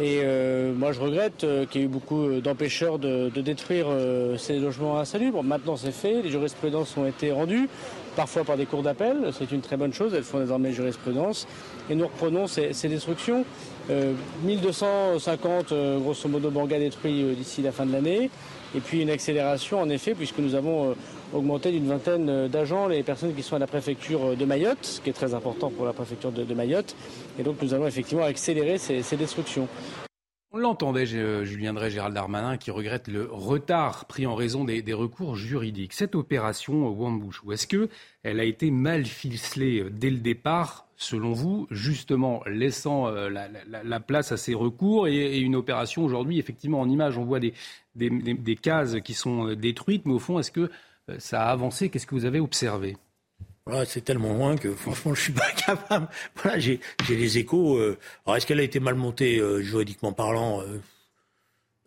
[0.02, 0.24] Et
[0.76, 3.86] moi, je regrette qu'il y ait eu beaucoup d'empêcheurs de, détruire
[4.40, 5.44] ces logements insalubres.
[5.44, 6.24] Maintenant, c'est fait.
[6.24, 7.70] Les jurisprudences ont été rendues,
[8.16, 9.30] parfois par des cours d'appel.
[9.38, 10.16] C'est une très bonne chose.
[10.16, 11.48] Elles font désormais jurisprudence.
[11.92, 13.46] Et nous reprenons ces, ces destructions.
[14.44, 15.72] 1250,
[16.02, 18.32] grosso modo, bangas détruits d'ici la fin de l'année.
[18.76, 20.94] Et puis une accélération, en effet, puisque nous avons euh,
[21.34, 24.84] augmenté d'une vingtaine euh, d'agents les personnes qui sont à la préfecture euh, de Mayotte,
[24.84, 26.96] ce qui est très important pour la préfecture de, Mayotte.
[27.40, 29.68] Et donc nous allons effectivement accélérer ces, destructions.
[30.56, 35.36] On l'entendait, Julien Drey, Gérald Darmanin, qui regrette le retard pris en raison des, recours
[35.36, 35.94] juridiques.
[35.94, 42.44] Cette opération Wambouchou, est-ce qu'elle a été mal ficelée dès le départ selon vous, justement
[42.46, 47.26] laissant euh, la, place à ces recours et, une opération aujourd'hui, effectivement, en image, on
[47.26, 50.70] voit des, cases qui sont euh, détruites, mais au fond, est-ce que
[51.10, 51.90] euh, ça a avancé?
[51.90, 52.96] Qu'est-ce que vous avez observé?
[53.86, 56.08] C'est tellement loin que franchement, je suis pas capable.
[56.42, 57.78] Voilà, j'ai les échos.
[58.26, 60.64] alors, est-ce qu'elle a été mal montée juridiquement parlant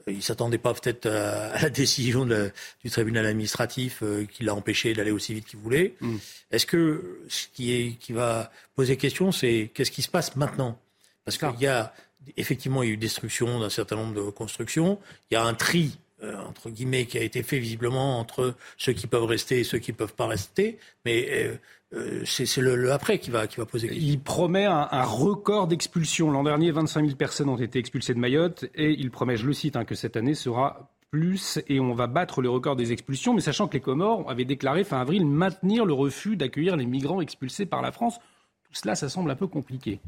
[0.09, 5.11] il s'attendait pas peut-être à, la décision du tribunal administratif euh, qui l'a empêché d'aller
[5.11, 5.95] aussi vite qu'il voulait.
[6.01, 6.17] Mm.
[6.53, 10.79] Est-ce que ce qui, est, qui va poser question, c'est qu'est-ce qui se passe maintenant?
[11.25, 11.93] Parce qu'il y a
[12.37, 14.99] effectivement il y a eu destruction d'un certain nombre de constructions.
[15.31, 18.93] Il y a un tri euh, entre guillemets, qui a été fait visiblement entre ceux
[18.93, 20.79] qui peuvent rester et ceux qui ne peuvent pas rester.
[21.05, 21.57] Mais euh,
[21.95, 24.07] euh, c'est le, après qui va, qui va poser question.
[24.07, 26.31] Il promet un, record d'expulsion.
[26.31, 29.53] L'an dernier, 25 000 personnes ont été expulsées de Mayotte et il promet, je le
[29.53, 33.33] cite, hein, que cette année sera plus et on va battre le record des expulsions,
[33.33, 37.21] mais sachant que les Comores avaient déclaré fin avril maintenir le refus d'accueillir les migrants
[37.21, 38.19] expulsés par la France.
[38.65, 40.01] Tout cela, ça semble un peu compliqué.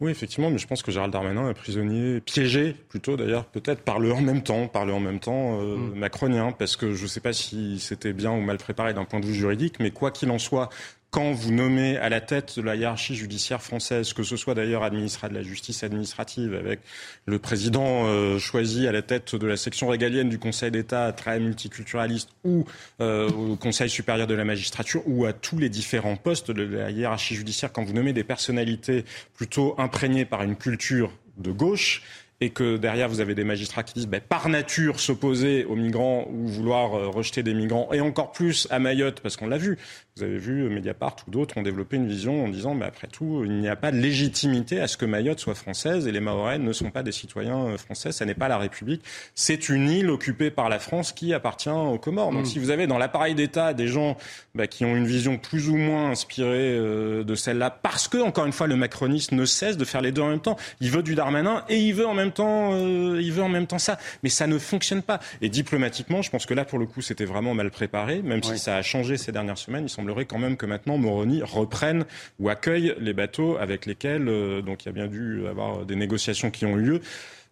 [0.00, 3.98] Oui, effectivement, mais je pense que Gérald Darmanin est prisonnier, piégé plutôt d'ailleurs, peut-être par
[3.98, 5.98] le en même temps, par le en même temps euh, mm.
[5.98, 9.18] macronien, parce que je ne sais pas si c'était bien ou mal préparé d'un point
[9.18, 10.68] de vue juridique, mais quoi qu'il en soit,
[11.10, 14.82] quand vous nommez à la tête de la hiérarchie judiciaire française, que ce soit d'ailleurs
[14.82, 16.80] administrateur de la justice administrative, avec
[17.24, 21.40] le président euh, choisi à la tête de la section régalienne du Conseil d'État, très
[21.40, 22.66] multiculturaliste, ou
[23.00, 26.90] euh, au Conseil supérieur de la magistrature, ou à tous les différents postes de la
[26.90, 32.02] hiérarchie judiciaire, quand vous nommez des personnalités plutôt imprégnées par une culture de gauche,
[32.40, 36.28] et que derrière vous avez des magistrats qui disent ben, par nature s'opposer aux migrants
[36.30, 39.76] ou vouloir euh, rejeter des migrants, et encore plus à Mayotte, parce qu'on l'a vu,
[40.16, 43.42] vous avez vu Mediapart ou d'autres ont développé une vision en disant mais après tout,
[43.44, 46.58] il n'y a pas de légitimité à ce que Mayotte soit française et les Mahorais
[46.58, 49.02] ne sont pas des citoyens euh, français, ça n'est pas la République,
[49.34, 52.32] c'est une île occupée par la France qui appartient aux Comores.
[52.32, 52.46] Donc mm.
[52.46, 54.16] si vous avez dans l'appareil d'État des gens
[54.54, 58.46] bah, qui ont une vision plus ou moins inspirée euh, de celle-là, parce que encore
[58.46, 61.02] une fois le macroniste ne cesse de faire les deux en même temps, il veut
[61.02, 63.98] du Darmanin et il veut en même temps, euh, il veut en même temps ça.
[64.22, 65.20] Mais ça ne fonctionne pas.
[65.40, 68.58] Et diplomatiquement, je pense que là, pour le coup, c'était vraiment mal préparé, même si
[68.58, 69.84] ça a changé ces dernières semaines.
[69.84, 72.04] Il semblerait quand même que maintenant Moroni reprenne
[72.38, 75.96] ou accueille les bateaux avec lesquels, euh, donc il y a bien dû avoir des
[75.96, 77.00] négociations qui ont eu lieu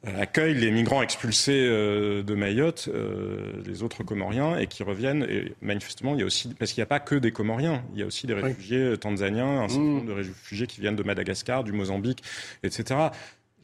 [0.06, 2.88] euh, accueille les migrants expulsés de Mayotte,
[3.64, 5.26] les autres Comoriens, et qui reviennent.
[5.28, 8.00] Et manifestement, il y a aussi, parce qu'il n'y a pas que des Comoriens, il
[8.00, 9.94] y a aussi des réfugiés tanzaniens, un certain mmh.
[9.94, 12.22] nombre de réfugiés qui viennent de Madagascar, du Mozambique,
[12.62, 13.08] etc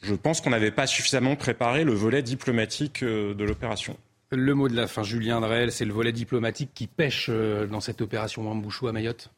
[0.03, 3.97] je pense qu'on n'avait pas suffisamment préparé le volet diplomatique euh, de l'opération.
[4.31, 7.79] Le mot de la fin, Julien Drel, c'est le volet diplomatique qui pêche euh, dans
[7.79, 9.31] cette opération Wambouchou à Mayotte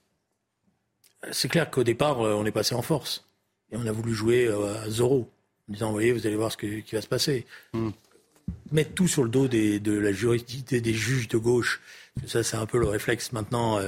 [1.32, 3.26] C'est clair qu'au départ, euh, on est passé en force.
[3.72, 5.30] Et on a voulu jouer à zéro,
[5.70, 7.46] en disant, vous voyez, vous allez voir ce qui va se passer.
[7.74, 7.90] Hmm.
[8.72, 11.82] Mettre tout sur le dos de la jurisdiction des juges de gauche
[12.26, 13.78] ça, c'est un peu le réflexe maintenant.
[13.78, 13.88] Euh,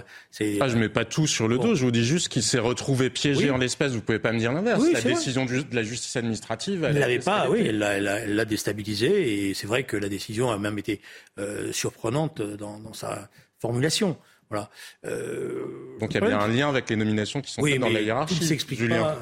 [0.59, 1.75] ah, je mets pas tout sur le dos.
[1.75, 3.93] Je vous dis juste qu'il s'est retrouvé piégé en l'espèce.
[3.93, 4.83] Vous pouvez pas me dire l'inverse.
[4.91, 6.83] la décision de la justice administrative.
[6.83, 7.49] Elle l'avait pas.
[7.49, 9.49] Oui, elle l'a déstabilisé.
[9.49, 11.01] Et c'est vrai que la décision a même été
[11.39, 14.17] euh, surprenante dans, sa formulation.
[14.49, 14.69] Voilà.
[15.05, 15.65] Euh,
[15.99, 18.01] Donc il y a bien un lien avec les nominations qui sont faites dans la
[18.01, 18.39] hiérarchie.
[18.39, 19.19] Tout s'explique pas.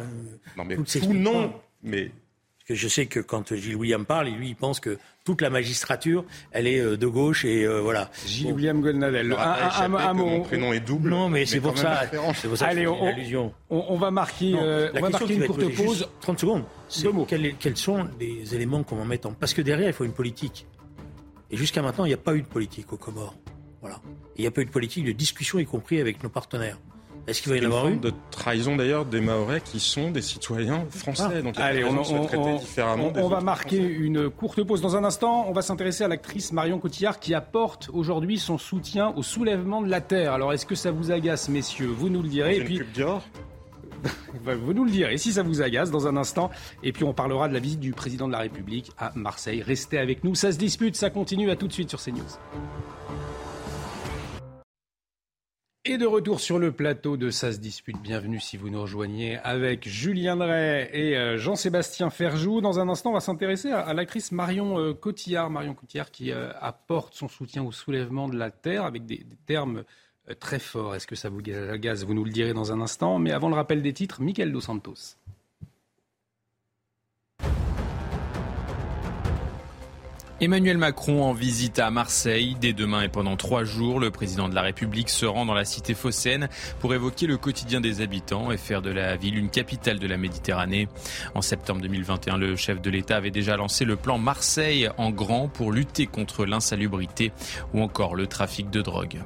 [0.58, 1.54] non mais tout, non.
[1.84, 2.12] Mais
[2.73, 6.67] je sais que quand Gilles William parle, lui, il pense que toute la magistrature, elle
[6.67, 8.10] est euh, de gauche et euh, voilà.
[8.25, 9.36] Gilles William Golnadel.
[9.38, 11.10] Un, Mon prénom est double.
[11.10, 12.04] Non, mais, c'est pour, ça.
[12.36, 12.67] C'est pour ça.
[12.67, 16.08] Allez, on, on, va marquer, euh, on va marquer une courte pause.
[16.21, 16.63] 30 secondes.
[17.28, 20.13] Quels, quels, sont les éléments qu'on va mettre en Parce que derrière, il faut une
[20.13, 20.67] politique.
[21.51, 23.36] Et jusqu'à maintenant, il n'y a pas eu de politique au Comores.
[23.82, 24.01] Voilà.
[24.38, 26.80] Il n'y a pas eu de politique de discussion, y compris avec nos partenaires.
[27.28, 30.22] Est-ce qu'il va y en avoir une De trahison d'ailleurs des Maorais qui sont des
[30.22, 31.24] citoyens français.
[31.38, 31.42] Ah.
[31.42, 34.82] Donc Allez, on, on, différemment on, va marquer une courte pause.
[34.82, 39.12] Dans un instant, on va s'intéresser à l'actrice Marion Cotillard qui apporte aujourd'hui son soutien
[39.16, 40.34] au soulèvement de la terre.
[40.34, 41.88] Alors est-ce que ça vous agace, messieurs?
[41.88, 42.58] Vous nous le direz.
[42.58, 42.82] Et puis,
[44.44, 46.52] Vous nous le direz si ça vous agace dans un instant.
[46.84, 49.62] Et puis on parlera de la visite du président de la République à Marseille.
[49.62, 50.36] Restez avec nous.
[50.36, 51.50] Ça se dispute, ça continue.
[51.50, 52.22] À tout de suite sur CNews.
[55.88, 59.88] Et de retour sur le plateau de Ça dispute, bienvenue si vous nous rejoignez avec
[59.88, 62.60] Julien Drey et euh, Jean-Sébastien Ferjou.
[62.60, 65.52] Dans un instant, on va s'intéresser à, l'actrice Marion euh, Cotillard.
[65.52, 69.84] Marion Cotillard qui euh, apporte son soutien au soulèvement de la Terre avec des, termes
[70.39, 70.95] très forts.
[70.95, 73.19] Est-ce que ça vous agace Vous nous le direz dans un instant.
[73.19, 75.17] Mais avant le rappel des titres, Michael Dos Santos.
[80.41, 82.58] Emmanuel Macron en visite à Marseille.
[82.60, 85.63] Dès demain et pendant trois jours, le président de la République se rend dans la
[85.63, 86.50] cité phocéenne
[86.82, 90.17] pour évoquer le quotidien des habitants et faire de la ville une capitale de la
[90.17, 90.89] Méditerranée.
[91.36, 95.48] En septembre 2021, le chef de l'État avait déjà lancé le plan Marseille en grand
[95.48, 97.32] pour lutter contre l'insalubrité
[97.74, 99.21] ou encore le trafic de drogue.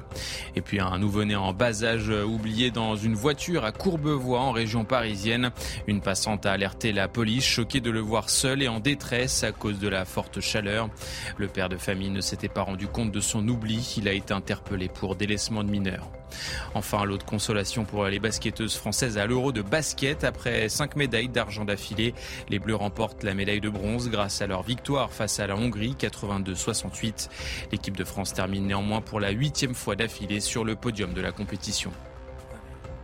[0.54, 4.84] Et puis un nouveau-né en bas âge oublié dans une voiture à Courbevoie en région
[4.84, 5.50] parisienne.
[5.88, 9.50] Une passante a alerté la police, choquée de le voir seul et en détresse à
[9.50, 10.88] cause de la forte chaleur.
[11.36, 13.94] Le père de famille ne s'était pas rendu compte de son oubli.
[13.96, 16.10] Il a été interpellé pour délaissement de mineurs.
[16.74, 20.24] Enfin, l'autre consolation pour les basketteuses françaises à l'Euro de basket.
[20.24, 22.14] Après cinq médailles d'argent d'affilée,
[22.48, 25.96] les Bleus remportent la médaille de bronze grâce à leur victoire face à la Hongrie
[25.98, 27.28] 82-68.
[27.72, 31.32] L'équipe de France termine néanmoins pour la huitième fois d'affilée sur le podium de la
[31.32, 31.90] compétition.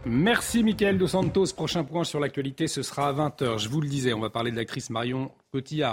[0.09, 1.47] Merci Mickaël Dos Santos.
[1.57, 3.59] Prochain point sur l'actualité, ce sera à 20h.
[3.59, 5.33] Je vous le disais, on va parler de l'actrice Marion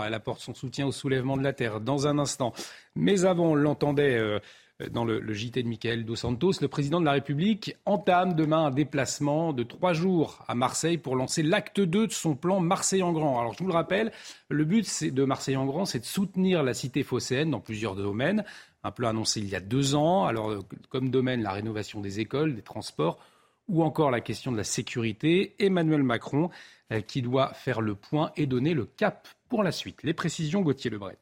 [0.06, 2.54] Elle apporte son soutien au soulèvement de la Terre dans un instant.
[2.95, 4.39] Mais avant, on l'entendait euh,
[4.91, 8.71] dans le, JT de Mickaël Dos Santos, le président de la République entame demain un
[8.71, 13.12] déplacement de trois jours à Marseille pour lancer l'acte 2 de son plan Marseille en
[13.12, 13.39] grand.
[13.39, 14.12] Alors je vous le rappelle,
[14.49, 18.43] le but de Marseille en grand, c'est de soutenir la cité phocéenne dans plusieurs domaines.
[18.84, 20.26] Un plan annoncé il y a deux ans.
[20.26, 23.19] Alors euh, comme domaine, la rénovation des écoles, des transports
[23.69, 25.56] ou encore la question de la sécurité.
[25.60, 26.49] Emmanuel Macron
[26.91, 30.02] euh, qui doit faire le point et donner le cap pour la suite.
[30.02, 31.20] Les précisions, Gauthier Lebret.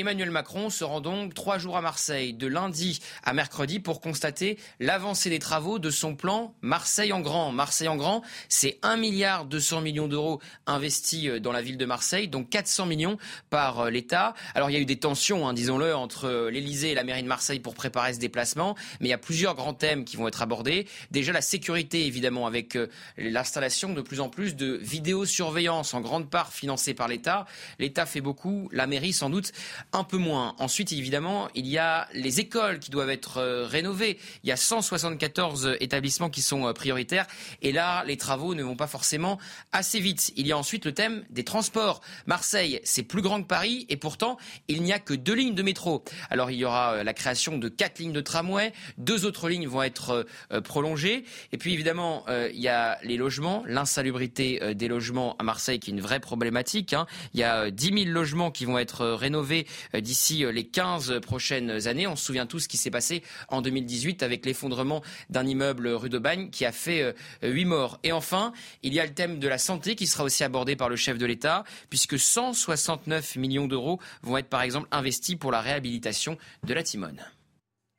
[0.00, 4.58] Emmanuel Macron se rend donc trois jours à Marseille, de lundi à mercredi, pour constater
[4.78, 7.52] l'avancée des travaux de son plan Marseille en grand.
[7.52, 11.84] Marseille en grand, c'est 1 milliard 200 millions d'euros investis euh, dans la ville de
[11.84, 13.18] Marseille, donc 400 millions
[13.50, 14.32] par euh, l'État.
[14.54, 17.22] Alors il y a eu des tensions, hein, disons-le, entre euh, l'Élysée et la mairie
[17.22, 20.28] de Marseille pour préparer ce déplacement, mais il y a plusieurs grands thèmes qui vont
[20.28, 20.86] être abordés.
[21.10, 22.78] Déjà la sécurité, évidemment, avec
[23.18, 27.44] l'installation de plus en plus de vidéosurveillance, en grande part financée par l'État.
[27.78, 29.52] L'État fait beaucoup, la mairie sans doute
[29.92, 30.54] un peu moins.
[30.58, 34.18] Ensuite, évidemment, il y a les écoles qui doivent être euh, rénovées.
[34.44, 37.26] Il y a 174 établissements qui sont euh, prioritaires.
[37.62, 39.38] Et là, les travaux ne vont pas forcément
[39.72, 40.32] assez vite.
[40.36, 42.00] Il y a ensuite le thème des transports.
[42.26, 44.36] Marseille, c'est plus grand que Paris et pourtant,
[44.68, 46.04] il n'y a que deux lignes de métro.
[46.30, 48.72] Alors, il y aura euh, la création de quatre lignes de tramway.
[48.98, 50.26] Deux autres lignes vont être
[50.64, 51.24] prolongées.
[51.52, 55.94] Et puis, évidemment, il y a les logements, l'insalubrité des logements à Marseille qui est
[55.94, 56.92] une vraie problématique.
[56.92, 57.06] Hein.
[57.34, 61.86] Il y a 10 000 logements qui vont être rénovés d'ici euh, les 15 prochaines
[61.88, 62.06] années.
[62.06, 66.08] On se souvient tous ce qui s'est passé en 2018 avec l'effondrement d'un immeuble rue
[66.08, 67.98] de Bagne qui a fait 8 euh, morts.
[68.02, 70.88] Et enfin, il y a le thème de la santé qui sera aussi abordé par
[70.88, 75.60] le chef de l'État puisque 169 millions d'euros vont être par exemple investis pour la
[75.60, 77.20] réhabilitation de la Timone.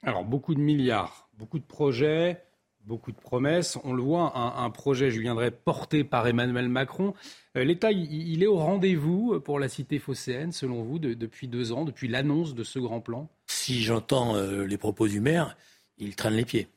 [0.03, 2.43] Alors beaucoup de milliards, beaucoup de projets,
[2.85, 3.77] beaucoup de promesses.
[3.83, 7.13] On le voit, un, projet, je viendrai, porté par Emmanuel Macron.
[7.57, 11.85] Euh, L'État, il, est au rendez-vous pour la cité phocéenne, selon vous, depuis deux ans,
[11.85, 13.29] depuis l'annonce de ce grand plan?
[13.47, 15.55] Si j'entends euh, les propos du maire,
[15.97, 16.67] il traîne les pieds.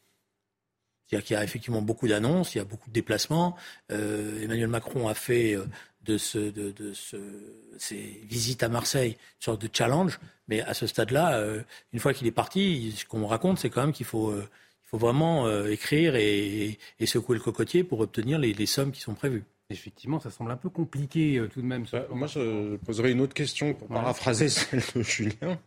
[1.07, 3.57] C'est-à-dire qu'il y a effectivement beaucoup d'annonces, il y a beaucoup de déplacements.
[3.93, 5.57] Euh, Emmanuel Macron a fait
[6.03, 7.17] de, ce, de, de ce,
[7.79, 11.43] ces visites à Marseille une sorte de challenge, mais à ce stade-là,
[11.93, 14.35] une fois qu'il est parti, ce qu'on me raconte, c'est quand même qu'il faut
[14.85, 19.45] faut vraiment euh, écrire et, secouer le cocotier pour obtenir les sommes qui sont prévues.
[19.71, 21.87] Effectivement, ça semble un peu compliqué euh, tout de même.
[21.91, 25.59] Bah, moi, je poserais une autre question pour paraphraser celle de Julien.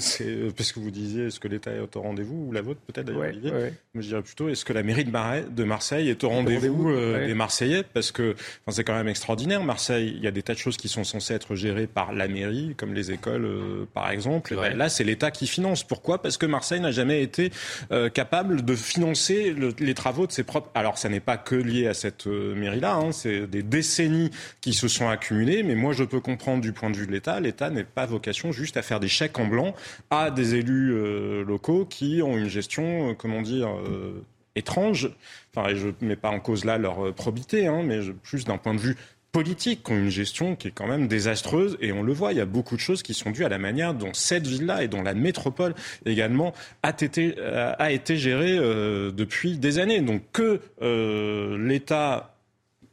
[0.00, 2.80] C'est euh, parce que vous disiez est-ce que l'État est au rendez-vous ou la vôtre
[2.80, 3.52] peut-être d'ailleurs, Olivier.
[3.52, 7.28] Moi, je dirais plutôt est-ce que la mairie de, de Marseille est au rendez-vous euh,
[7.28, 7.84] des Marseillais?
[7.84, 8.34] Parce que
[8.70, 9.62] c'est quand même extraordinaire.
[9.62, 12.26] Marseille, il y a des tas de choses qui sont censées être gérées par la
[12.26, 13.48] mairie, comme les écoles,
[13.94, 14.56] par exemple.
[14.56, 15.84] Ben, là, c'est l'État qui finance.
[15.84, 16.20] Pourquoi?
[16.20, 17.52] Parce que Marseille n'a jamais été
[18.14, 20.70] capable de financer les travaux de ses propres.
[20.74, 22.96] Alors, ça n'est pas que lié à cette mairie-là.
[22.96, 26.96] Hein, des décennies qui se sont accumulées, mais moi je peux comprendre du point de
[26.96, 29.74] vue de l'État, l'État n'est pas vocation juste à faire des chèques en blanc
[30.10, 35.10] à des élus euh, locaux qui ont une gestion, euh, comment dire, euh, étrange.
[35.54, 38.74] Enfin, je ne mets pas en cause là leur probité, hein, mais plus d'un point
[38.74, 38.96] de vue
[39.30, 42.38] politiques qui ont une gestion qui est quand même désastreuse et on le voit, il
[42.38, 44.88] y a beaucoup de choses qui sont dues à la manière dont cette ville-là et
[44.88, 45.74] dont la métropole
[46.06, 50.00] également a été, a été gérée depuis des années.
[50.00, 50.60] Donc que
[51.58, 52.37] l'État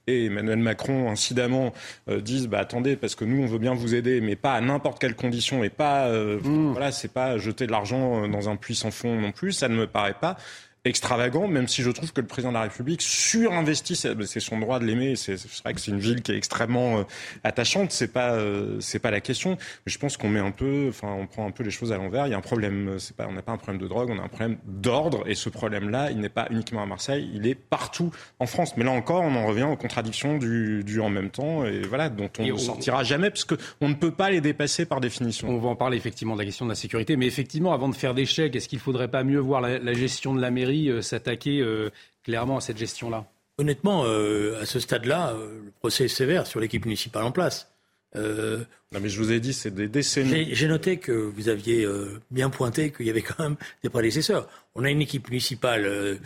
[0.08, 1.74] et Emmanuel Macron incidemment
[2.10, 4.62] euh, disent bah attendez parce que nous on veut bien vous aider mais pas à
[4.62, 6.72] n'importe quelle condition et pas euh, mmh.
[6.72, 9.68] voilà c'est pas jeter de l'argent euh, dans un puits sans fond non plus ça
[9.68, 10.38] ne me paraît pas
[10.86, 14.80] extravagant, même si je trouve que le président de la République surinvestit, c'est son droit
[14.80, 17.04] de l'aimer, c'est vrai que c'est une ville qui est extrêmement euh,
[17.44, 20.88] attachante, c'est pas euh, c'est pas la question, mais je pense qu'on met un peu,
[20.90, 23.16] enfin on prend un peu les choses à l'envers, il y a un problème, c'est
[23.16, 25.24] pas on n'a pas un problème de drogue, on a un problème d'ordre.
[25.28, 28.78] Et ce problème-là, il n'est pas uniquement à Marseille, il est partout en France.
[28.78, 31.66] Mais là encore, on en revient aux contradictions du, du en même temps.
[31.66, 34.86] Et voilà dont on ne sortira jamais parce que on ne peut pas les dépasser
[34.86, 35.50] par définition.
[35.50, 37.96] On va en parler effectivement de la question de la sécurité, mais effectivement avant de
[37.96, 41.02] faire des chèques, est-ce qu'il faudrait pas mieux voir la gestion de la mairie euh,
[41.02, 41.90] s'attaquer euh,
[42.24, 43.26] clairement à cette gestion-là
[43.58, 47.72] Honnêtement, euh, à ce stade-là, le procès est sévère sur l'équipe municipale en place.
[48.14, 50.54] non, mais je vous ai dit, c'est des décennies.
[50.54, 51.88] J'ai noté que vous aviez
[52.32, 54.50] bien pointé qu'il y avait quand même des prédécesseurs.
[54.76, 56.20] On a une équipe municipale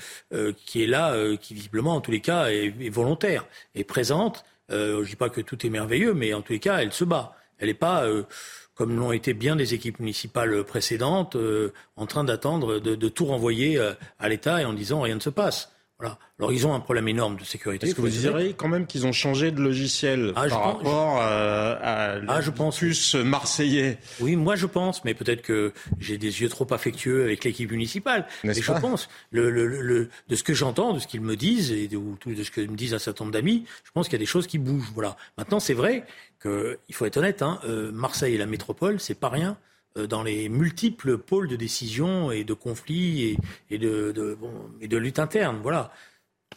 [0.66, 4.44] qui est là, qui visiblement, en tous les cas, est, est volontaire, est présente.
[4.70, 7.04] je ne dis pas que tout est merveilleux, mais en tous les cas, elle se
[7.04, 7.36] bat.
[7.60, 8.08] Elle n'est pas
[8.80, 13.78] comme l'ont été bien des équipes municipales précédentes, euh, en train d'attendre de, tout renvoyer
[13.78, 15.74] euh, à l'État et en disant rien ne se passe.
[16.00, 16.18] Voilà.
[16.40, 17.88] Alors ils ont un problème énorme de sécurité.
[17.88, 21.76] Est-ce que vous diriez quand même qu'ils ont changé de logiciel ah, par rapport euh,
[21.82, 22.78] à ah, je pense.
[22.78, 27.44] plus marseillais Oui, moi je pense, mais peut-être que j'ai des yeux trop affectueux avec
[27.44, 28.26] l'équipe municipale.
[28.46, 31.90] Mais je pense, le, le, de ce que j'entends, de ce qu'ils me disent et
[31.90, 34.24] de, de ce que me disent un certain nombre d'amis, je pense qu'il y a
[34.24, 34.92] des choses qui bougent.
[34.94, 35.18] Voilà.
[35.38, 36.06] Maintenant, c'est vrai
[36.46, 39.58] il faut être honnête, hein, euh, Marseille et la métropole, c'est pas rien
[39.96, 43.38] dans les multiples pôles de décision et de conflits
[43.70, 44.38] et, de,
[44.82, 45.60] et de lutte interne.
[45.62, 45.92] Voilà.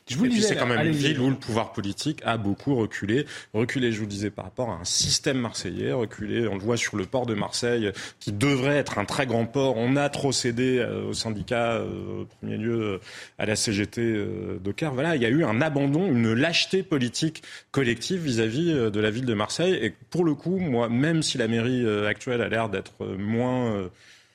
[0.09, 3.25] Je vous disais, c'est quand même une ville où le pouvoir politique a beaucoup reculé.
[3.55, 6.97] Reculé, je vous disais, par rapport à un système marseillais, reculé, on le voit sur
[6.97, 9.77] le port de Marseille, qui devrait être un très grand port.
[9.77, 12.99] On a trop cédé euh, aux syndicats, euh, au premier lieu euh,
[13.38, 14.93] à la CGT de Car.
[14.93, 19.11] Voilà, il y a eu un abandon, une lâcheté politique collective vis-à-vis -vis de la
[19.11, 19.75] ville de Marseille.
[19.81, 23.88] Et pour le coup, moi, même si la mairie actuelle a l'air d'être moins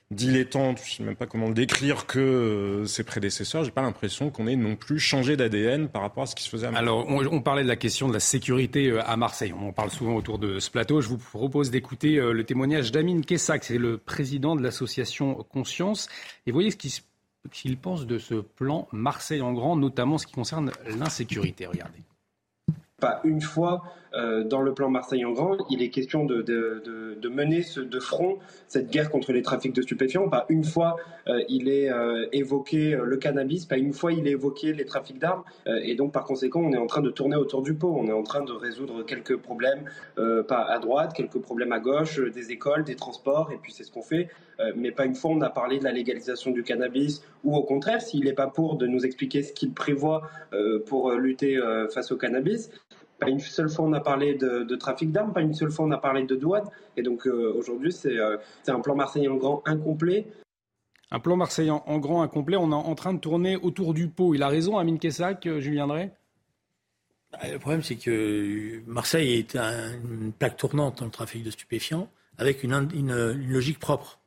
[0.10, 3.66] dilettante, je ne sais même pas comment le décrire, que euh, ses prédécesseurs.
[3.66, 6.50] J'ai pas l'impression qu'on ait non plus changé d'ADN par rapport à ce qui se
[6.50, 6.88] faisait à Marseille.
[6.88, 9.54] Alors, on, parlait de la question de la sécurité euh, à Marseille.
[9.54, 11.02] On en parle souvent autour de ce plateau.
[11.02, 16.08] Je vous propose d'écouter euh, le témoignage d'Amine Kessac, c'est le président de l'association Conscience.
[16.46, 16.78] Et voyez ce
[17.52, 21.66] qu'il pense de ce plan Marseille en grand, notamment ce qui concerne l'insécurité.
[21.66, 22.00] Regardez.
[23.00, 23.84] Pas une fois
[24.18, 26.44] euh, dans le plan Marseille en grand, il est question de,
[27.30, 30.28] mener de front cette guerre contre les trafics de stupéfiants.
[30.28, 30.96] Pas une fois
[31.28, 35.20] euh, il est euh, évoqué le cannabis, pas une fois il est évoqué les trafics
[35.20, 35.44] d'armes.
[35.68, 37.96] et donc par conséquent, on est en train de tourner autour du pot.
[37.98, 39.84] On est en train de résoudre quelques problèmes,
[40.16, 43.92] pas à droite, quelques problèmes à gauche, des écoles, des transports, et puis c'est ce
[43.92, 44.30] qu'on fait.
[44.76, 48.02] mais pas une fois on a parlé de la légalisation du cannabis, ou au contraire,
[48.02, 50.22] s'il n'est pas pour de nous expliquer ce qu'il prévoit
[50.86, 51.60] pour lutter
[51.94, 52.70] face au cannabis.
[53.20, 55.92] Pas une seule fois on a parlé de, trafic d'armes, pas une seule fois on
[55.92, 56.70] a parlé de douane.
[56.96, 60.28] Et donc euh, aujourd'hui, euh, c'est un plan marseillais en grand incomplet.
[61.10, 62.58] Un plan marseillais en, grand incomplet.
[62.58, 64.36] On est en train de tourner autour du pot.
[64.36, 66.12] Il a raison, Amine Kessac, euh, Julien Drey?
[67.32, 72.10] Bah, Le problème, c'est que Marseille est une plaque tournante dans le trafic de stupéfiants
[72.38, 74.20] avec une, une logique propre.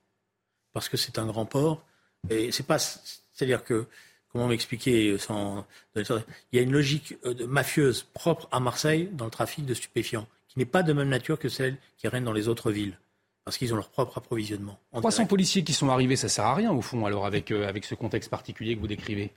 [0.72, 1.84] Parce que c'est un grand port.
[2.28, 2.78] Et c'est pas.
[2.78, 3.86] C'est-à-dire que
[4.32, 5.66] comment m'expliquer sans...
[5.96, 6.04] Il
[6.52, 10.58] y a une logique euh, mafieuse propre à Marseille dans le trafic de stupéfiants, qui
[10.58, 12.98] n'est pas de même nature que celle qui règne dans les autres villes,
[13.44, 14.78] parce qu'ils ont leur propre approvisionnement.
[14.92, 17.84] 300 policiers qui sont arrivés, ça sert à rien au fond, alors avec, euh, avec
[17.84, 19.32] ce contexte particulier que vous décrivez,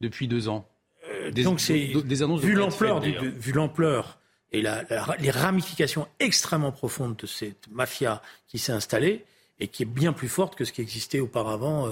[0.00, 0.68] depuis deux ans.
[1.10, 4.18] Euh, Donc c'est des annonces vu l'ampleur, vu l'ampleur
[4.52, 9.24] et les ramifications extrêmement profondes de cette mafia qui s'est installée
[9.60, 11.86] et qui est bien plus forte que ce qui existait auparavant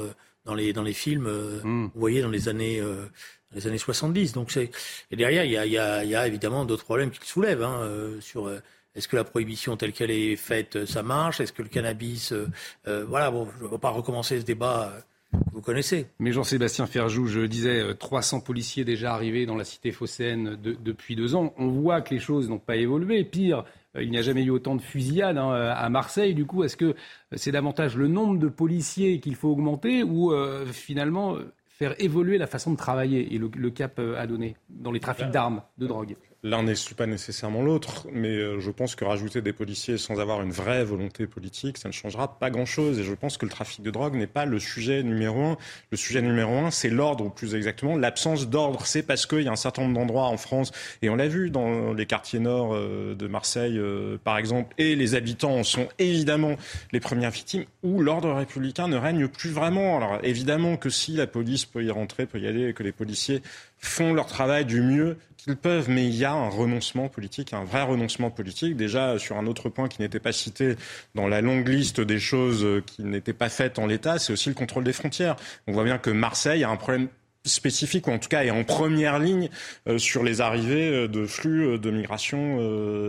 [0.47, 1.91] dans les, dans les films, euh, hmm.
[1.93, 3.07] vous voyez, dans les années, euh,
[3.53, 4.33] les années 70.
[4.33, 4.71] Donc c'est,
[5.11, 7.81] et derrière, il y a, y, a, y a, évidemment d'autres problèmes qui soulèvent hein,
[7.83, 8.51] euh, sur
[8.95, 11.41] est-ce que la prohibition telle qu'elle est faite, ça marche?
[11.41, 12.33] Est-ce que le cannabis,
[12.87, 14.95] voilà, bon, je ne vais pas recommencer ce débat.
[15.53, 16.07] Vous connaissez.
[16.19, 21.35] Mais Jean-Sébastien Ferjou, je disais, 300 policiers déjà arrivés dans la cité phocéenne depuis deux
[21.35, 21.53] ans.
[21.59, 23.23] On voit que les choses n'ont pas évolué.
[23.25, 23.65] Pire, euh,
[24.01, 26.35] il n'y a jamais eu autant de fusillades hein, à Marseille.
[26.35, 26.95] Du coup, est-ce que
[27.35, 31.37] c'est davantage le nombre de policiers qu'il faut augmenter ou euh, finalement
[31.69, 35.31] faire évoluer la façon de travailler et le, cap euh, à donner dans les trafics
[35.31, 36.17] d'armes, de drogue?
[36.47, 40.43] L'un n'exclut pas nécessairement l'autre, mais euh, je pense que rajouter des policiers sans avoir
[40.43, 43.01] une vraie volonté politique, ça ne changera pas grand-chose.
[43.01, 45.57] Et je pense que le trafic de drogue n'est pas le sujet numéro un.
[45.91, 48.87] Le sujet numéro un, c'est l'ordre, ou plus exactement, l'absence d'ordre.
[48.87, 50.71] C'est parce qu'il y a un certain nombre d'endroits en France,
[51.03, 54.95] et on l'a vu dans les quartiers nord euh, de Marseille, euh, par exemple, et
[54.95, 56.55] les habitants en sont évidemment
[56.93, 59.97] les premières victimes, où l'ordre républicain ne règne plus vraiment.
[59.97, 62.93] Alors évidemment que si la police peut y rentrer, peut y aller, et que les
[62.93, 63.43] policiers
[63.79, 65.17] font leur travail du mieux
[65.47, 68.77] qu'ils peuvent, mais il y a un renoncement politique, un vrai renoncement politique.
[68.77, 70.75] Déjà, sur un autre point qui n'était pas cité
[71.15, 74.57] dans la longue liste des choses qui n'étaient pas faites en l'état, c'est aussi le
[74.57, 75.37] contrôle des frontières.
[75.69, 77.09] On voit bien que Marseille a un problème
[77.47, 79.49] spécifique, ou en tout cas est en première ligne
[79.89, 82.37] euh, sur les arrivées euh, de flux euh, de migration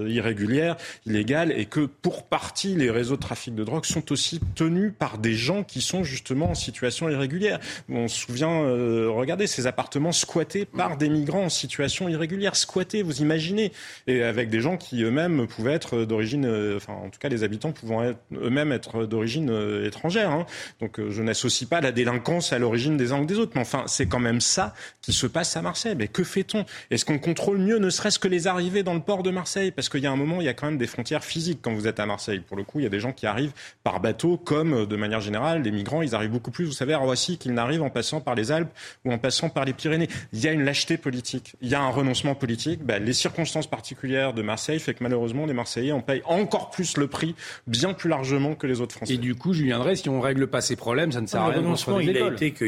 [0.08, 4.94] irrégulière, illégale, et que pour partie, les réseaux de trafic de drogue sont aussi tenus
[4.98, 7.60] par des gens qui sont justement en situation irrégulière.
[7.90, 8.62] On se souvient,
[9.10, 13.72] regardez, ces appartements squattés par des migrants en situation irrégulière, squattés, vous imaginez,
[14.08, 17.72] et avec des gens qui eux-mêmes pouvaient être d'origine, enfin en tout cas les habitants
[17.72, 19.52] pouvant eux-mêmes être d'origine
[19.84, 20.32] étrangère.
[20.32, 20.46] Hein.
[20.80, 23.84] Donc je n'associe pas la délinquance à l'origine des uns ou des autres, mais enfin
[23.88, 25.96] c'est quand même même ça qui se passe à Marseille.
[25.98, 26.66] Mais que fait-on?
[26.92, 29.72] Est-ce qu'on contrôle mieux, ne serait-ce que les arrivées dans le port de Marseille?
[29.72, 31.74] Parce qu'il y a un moment, il y a quand même des frontières physiques quand
[31.74, 32.40] vous êtes à Marseille.
[32.40, 33.54] Pour le coup, il y a des gens qui arrivent
[33.84, 36.94] par bateau, comme euh, de manière générale, les migrants, ils arrivent beaucoup plus, vous savez,
[36.94, 38.72] à Roissy qu'ils n'arrivent en passant par les Alpes
[39.06, 40.10] ou en passant par les Pyrénées.
[40.34, 42.84] Il y a une lâcheté politique, il y a un renoncement politique.
[42.84, 46.98] Ben, les circonstances particulières de Marseille fait que malheureusement, les Marseillais en payent encore plus
[46.98, 49.14] le prix, bien plus largement que les autres Français.
[49.14, 51.48] Et du coup, Julien Drey, si on règle pas ces problèmes, ça ne sert à
[51.48, 51.62] rien.
[51.62, 52.66] Le renoncement, il a été que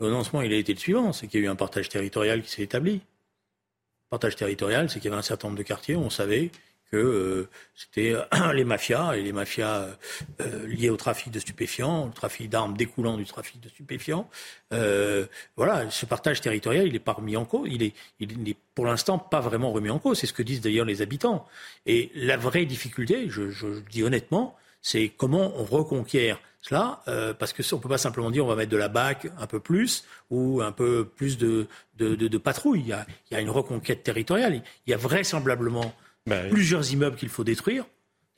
[0.00, 2.42] le renoncement, il a été le suivant, c'est qu'il y a eu un partage territorial
[2.42, 3.00] qui s'est établi.
[4.10, 6.50] Partage territorial, c'est qu'il y avait un certain nombre de quartiers où on savait
[6.90, 9.88] que euh, c'était euh, les mafias et les mafias
[10.40, 14.28] euh, liées au trafic de stupéfiants, le trafic d'armes découlant du trafic de stupéfiants.
[15.56, 17.68] voilà, ce partage territorial, il n'est pas remis en cause.
[17.70, 20.18] Il il n'est pour l'instant pas vraiment remis en cause.
[20.18, 21.46] C'est ce que disent d'ailleurs les habitants.
[21.86, 27.52] Et la vraie difficulté, je, je dis honnêtement, c'est comment on reconquiert cela, euh, parce
[27.52, 30.04] que on peut pas simplement dire on va mettre de la BAC un peu plus
[30.30, 31.66] ou un peu plus de,
[31.96, 32.82] de, de, patrouille.
[32.82, 34.62] Il y, a, il y, a, une reconquête territoriale.
[34.86, 35.92] Il y a vraisemblablement
[36.26, 37.84] ben plusieurs immeubles qu'il faut détruire.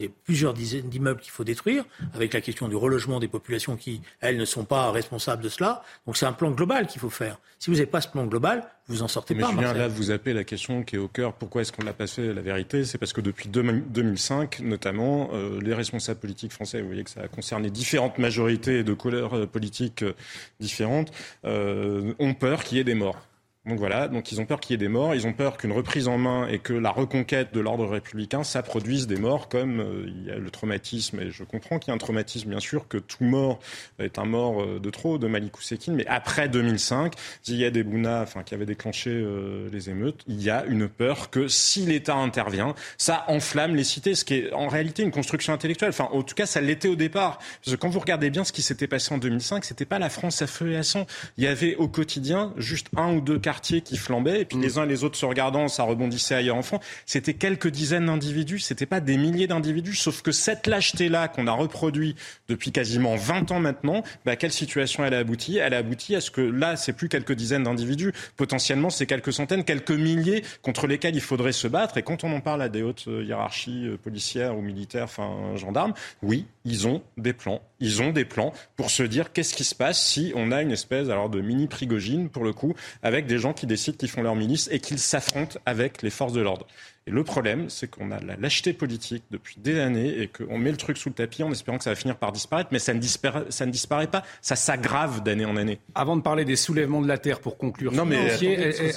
[0.01, 1.85] Il y a plusieurs dizaines d'immeubles qu'il faut détruire,
[2.15, 5.83] avec la question du relogement des populations qui, elles, ne sont pas responsables de cela.
[6.07, 7.39] Donc c'est un plan global qu'il faut faire.
[7.59, 9.49] Si vous n'avez pas ce plan global, vous en sortez Mais pas.
[9.49, 11.33] Mais Julien, là, vous appelez la question qui est au cœur.
[11.33, 12.85] Pourquoi est-ce qu'on n'a pas fait la vérité?
[12.85, 17.23] C'est parce que depuis 2005, notamment, euh, les responsables politiques français, vous voyez que ça
[17.23, 20.15] a concerné différentes majorités de couleurs euh, politiques euh,
[20.61, 21.13] différentes,
[21.45, 23.21] ont peur qu'il y ait des morts.
[23.67, 25.73] Donc voilà, donc ils ont peur qu'il y ait des morts, ils ont peur qu'une
[25.73, 29.81] reprise en main et que la reconquête de l'ordre républicain, ça produise des morts comme
[29.81, 32.61] euh, il y a le traumatisme, et je comprends qu'il y a un traumatisme bien
[32.61, 33.59] sûr, que tout mort
[33.99, 37.13] est un mort euh, de trop de Malik Oussekine, mais après 2005,
[37.45, 41.47] Ziyad Ebouna, enfin qui avait déclenché euh, les émeutes, il y a une peur que
[41.47, 45.91] si l'État intervient, ça enflamme les cités, ce qui est en réalité une construction intellectuelle,
[45.91, 48.53] enfin en tout cas ça l'était au départ, parce que quand vous regardez bien ce
[48.53, 51.07] qui s'était passé en 2005, c'était pas la France à feu et à sang,
[51.37, 54.63] il y avait au quotidien juste un ou deux quartiers qui flambaient, et puis mm.
[54.63, 56.85] les uns et les autres se regardant, ça rebondissait ailleurs en France.
[57.07, 61.53] C'était quelques dizaines d'individus, c'était pas des milliers d'individus, sauf que cette lâcheté-là qu'on a
[61.53, 62.15] reproduit
[62.51, 65.57] depuis quasiment 20 ans maintenant, bah, quelle situation elle a abouti?
[65.57, 69.33] Elle a abouti à ce que là, c'est plus quelques dizaines d'individus, potentiellement c'est quelques
[69.33, 71.97] centaines, quelques milliers contre lesquels il faudrait se battre.
[71.97, 75.57] Et quand on en parle à des hautes euh, hiérarchies euh, policières ou militaires, enfin
[75.57, 77.63] gendarmes, oui, ils ont des plans.
[77.81, 80.73] Ils ont des plans pour se dire qu'est-ce qui se passe si on a une
[80.73, 84.23] espèce alors de mini prigogine pour le coup avec des gens qui décident qu'ils font
[84.23, 86.67] leur milice et qu'ils s'affrontent avec les forces de l'ordre.
[87.07, 90.71] Et le problème, c'est qu'on a la lâcheté politique depuis des années et qu'on met
[90.71, 92.93] le truc sous le tapis en espérant que ça va finir par disparaître, mais ça
[92.93, 95.81] ne disparaît, ça ne disparaît pas, ça s'aggrave d'année en année.
[95.95, 98.37] Avant de parler des soulèvements de la Terre, pour conclure, non mais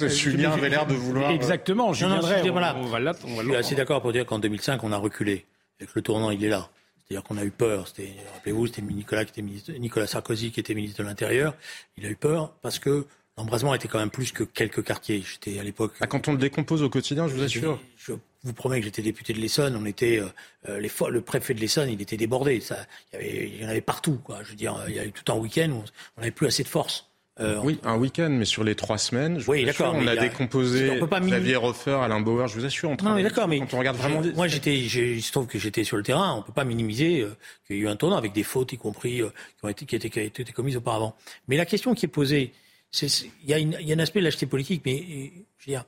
[0.08, 1.30] Julien avait l'air de vouloir.
[1.30, 2.50] Exactement, je viendrai.
[2.50, 2.76] Voilà.
[2.76, 5.46] On, va je suis assez d'accord pour dire qu'en 2005, on a reculé
[5.80, 6.68] et que le tournant, il est là.
[7.08, 7.86] C'est-à-dire qu'on a eu peur.
[8.34, 11.54] Rappelez-vous, c'était Nicolas, qui était Nicolas Sarkozy qui était ministre de l'Intérieur.
[11.96, 13.06] Il a eu peur parce que
[13.42, 15.20] L'embrasement était quand même plus que quelques quartiers.
[15.28, 15.94] J'étais à l'époque.
[16.00, 17.80] Ah, quand on le décompose au quotidien, je vous assure.
[17.96, 18.12] Je,
[18.44, 19.76] vous promets que j'étais député de l'Essonne.
[19.76, 20.28] On était euh,
[20.68, 22.60] euh les, le préfet de l'Essonne, il était débordé.
[22.60, 22.76] Ça,
[23.12, 24.20] il y, avait, il y en avait partout.
[24.22, 24.44] Quoi.
[24.44, 25.82] Je veux dire, il y a eu tout un week-end où
[26.16, 27.12] on n'avait plus assez de force.
[27.40, 29.94] Euh, oui, un week-end, mais sur les trois semaines, je oui, d'accord.
[29.96, 32.90] On a, décomposé on peut pas Xavier Roffer, Alain Bauer, je vous assure.
[32.90, 35.58] On non, mais d'accord, mais quand on regarde vraiment, moi j'étais, il se trouve que
[35.58, 36.34] j'étais sur le terrain.
[36.36, 37.34] On peut pas minimiser euh,
[37.66, 39.86] qu'il y a eu un tournant avec des fautes, y compris euh, qui ont été
[39.86, 41.16] qui, étaient, qui été commises auparavant.
[41.48, 42.52] Mais la question qui est posée,
[43.00, 45.84] il y, a un aspect de lâcheté politique, mais je veux dire,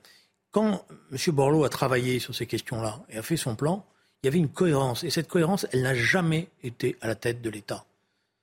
[0.51, 1.19] quand M.
[1.35, 3.85] Borloo a travaillé sur ces questions-là et a fait son plan,
[4.23, 5.05] il y avait une cohérence.
[5.05, 7.85] Et cette cohérence, elle n'a jamais été à la tête de l'État.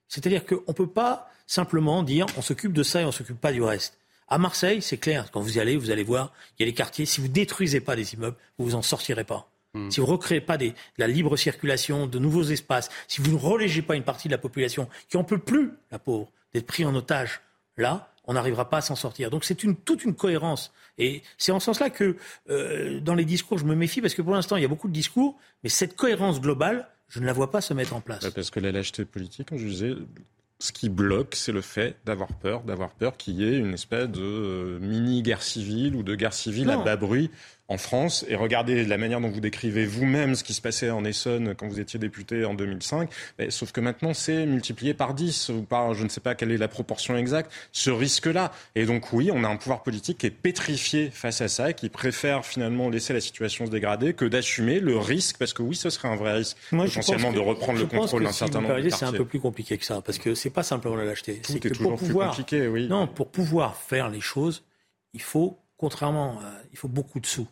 [0.08, 3.40] C'est-à-dire qu'on ne peut pas simplement dire on s'occupe de ça et on ne s'occupe
[3.40, 3.98] pas du reste.
[4.28, 5.32] À Marseille, c'est clair.
[5.32, 7.06] Quand vous y allez, vous allez voir, il y a des quartiers.
[7.06, 9.50] Si vous détruisez pas des immeubles, vous vous en sortirez pas.
[9.74, 9.90] Hmm.
[9.90, 13.38] Si vous ne recréez pas de la libre circulation, de nouveaux espaces, si vous ne
[13.38, 16.86] relégez pas une partie de la population qui en peut plus, la pauvre, d'être pris
[16.86, 17.42] en otage,
[17.78, 19.30] là, on n'arrivera pas à s'en sortir.
[19.30, 20.72] Donc c'est une, toute une cohérence.
[20.98, 22.16] Et c'est en ce sens-là que
[22.50, 24.88] euh, dans les discours, je me méfie parce que pour l'instant, il y a beaucoup
[24.88, 28.30] de discours, mais cette cohérence globale, je ne la vois pas se mettre en place.
[28.30, 29.94] Parce que la lâcheté politique, comme je disais,
[30.60, 34.08] ce qui bloque, c'est le fait d'avoir peur, d'avoir peur qu'il y ait une espèce
[34.08, 37.32] de euh, mini-guerre civile ou de guerre civile à bas bruit
[37.72, 38.26] en France.
[38.28, 41.68] Et regardez la manière dont vous décrivez vous-même ce qui se passait en Essonne quand
[41.68, 43.10] vous étiez député en 2005.
[43.50, 46.58] sauf que maintenant, c'est multiplié par 10 ou par, je ne sais pas quelle est
[46.58, 48.52] la proportion exacte, ce risque-là.
[48.76, 51.88] Et donc, oui, on a un pouvoir politique qui est pétrifié face à ça, qui
[51.88, 55.90] préfère finalement laisser la situation se dégrader que d'assumer le risque, parce que oui, ce
[55.90, 59.14] serait un vrai risque, potentiellement, de reprendre le contrôle d'un certain nombre de C'est un
[59.14, 61.42] peu plus compliqué que ça, parce que c'est pas simplement la lâcheté.
[61.44, 62.88] C'est que pour pouvoir, oui.
[62.90, 64.64] non, pour pouvoir faire les choses,
[65.14, 66.42] il faut, contrairement,
[66.74, 67.48] il faut beaucoup de sous.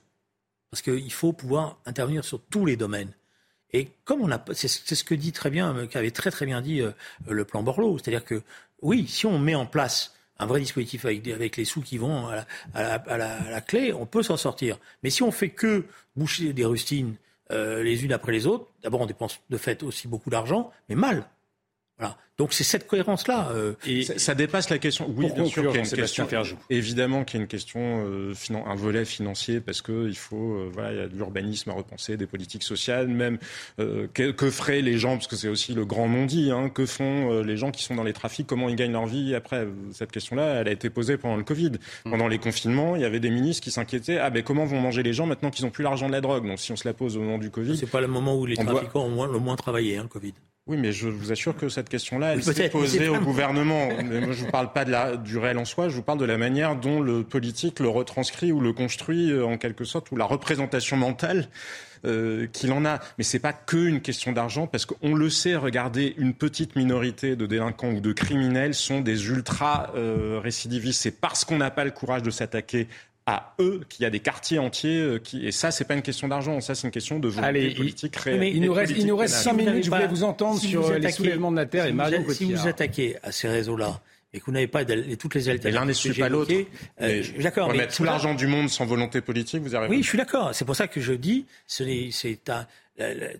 [0.71, 3.11] Parce qu'il faut pouvoir intervenir sur tous les domaines.
[3.71, 6.81] Et comme on a, c'est ce que dit très bien, qu'avait très très bien dit
[6.81, 6.91] euh,
[7.27, 8.41] le plan Borloo, c'est-à-dire que
[8.81, 12.27] oui, si on met en place un vrai dispositif avec, avec les sous qui vont
[12.27, 14.77] à la, à la, clé, on peut s'en sortir.
[15.03, 17.15] Mais si on fait que boucher des rustines
[17.51, 20.95] euh, les unes après les autres, d'abord on dépense de fait aussi beaucoup d'argent, mais
[20.95, 21.27] mal.
[21.99, 22.17] Voilà.
[22.39, 23.49] Donc c'est cette cohérence-là.
[23.51, 25.13] Euh, et ça, dépasse la question.
[25.13, 26.27] Oui, bien sûr qu'il y a une question.
[26.69, 28.33] Évidemment qu'il y a une question, euh,
[28.65, 31.73] un volet financier, parce que il faut, euh, voilà, il y a de l'urbanisme à
[31.73, 33.39] repenser, des politiques sociales, même
[33.81, 36.85] euh, que, que, feraient les gens, parce que c'est aussi le grand non-dit, hein, que
[36.85, 39.35] font euh, les gens qui sont dans les trafics, comment ils gagnent leur vie.
[39.35, 41.71] Après, cette question-là, elle a été posée pendant le Covid,
[42.05, 42.09] mmh.
[42.09, 42.95] pendant les confinements.
[42.95, 44.17] Il y avait des ministres qui s'inquiétaient.
[44.17, 46.47] Ah ben comment vont manger les gens maintenant qu'ils n'ont plus l'argent de la drogue?
[46.47, 48.45] Donc si on se la pose au moment du Covid, c'est pas le moment où
[48.45, 50.33] les trafiquants ont moins, le moins travaillé, hein, le Covid.
[50.69, 53.89] Oui, mais je vous assure que cette question-là, elle s'est posée au gouvernement.
[54.05, 56.19] Mais moi, je vous parle pas de la, du réel en soi, je vous parle
[56.19, 60.11] de la manière dont le politique le retranscrit ou le construit euh, en quelque sorte,
[60.11, 61.47] ou la représentation mentale
[62.05, 62.99] euh, qu'il en a.
[63.17, 67.35] Mais c'est pas que une question d'argent, parce qu'on le sait, regardez, une petite minorité
[67.35, 71.01] de délinquants ou de criminels sont des ultra euh, récidivistes.
[71.01, 72.87] C'est parce qu'on n'a pas le courage de s'attaquer
[73.29, 76.01] à eux qu'il y a des quartiers entiers euh, qui et ça c'est pas une
[76.01, 78.43] question d'argent ça c'est une question de volonté politique réelle.
[78.43, 81.51] il nous reste il nous reste cinq minutes je voulais vous entendre sur les soulèvements
[81.51, 84.01] de la terre et Marion Si vous attaquez à ces réseaux là
[84.33, 85.79] et que vous n'avez pas toutes les alternatives.
[85.79, 86.53] L'un n'exclut pas l'autre.
[87.01, 87.73] Euh, d'accord.
[87.73, 89.95] Mais tout l'argent du monde sans volonté politique, vous arrivez.
[89.95, 90.53] Oui, je suis d'accord.
[90.53, 92.39] C'est pour ça que je dis, c'est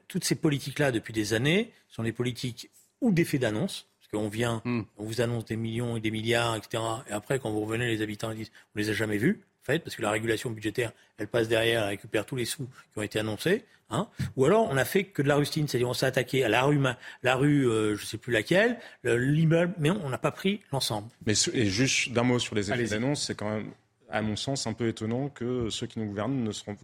[0.08, 2.70] toutes ces politiques-là depuis des années sont des politiques
[3.02, 4.82] ou d'effet d'annonce, parce qu'on vient, hmm.
[4.98, 6.82] on vous annonce des millions et des milliards, etc.
[7.10, 9.42] Et après, quand vous revenez, les habitants disent, on les a jamais vus
[9.78, 13.04] parce que la régulation budgétaire, elle passe derrière, elle récupère tous les sous qui ont
[13.04, 13.66] été annoncés.
[13.92, 14.08] Hein.
[14.36, 16.64] Ou alors, on a fait que de la rustine, c'est-à-dire on s'est attaqué à la
[16.64, 16.80] rue,
[17.24, 21.10] la rue euh, je ne sais plus laquelle, l'immeuble, mais on n'a pas pris l'ensemble.
[21.26, 23.72] Mais et juste d'un mot sur les effets d'annonce, c'est quand même,
[24.10, 26.78] à mon sens, un peu étonnant que ceux qui nous gouvernent ne se rendent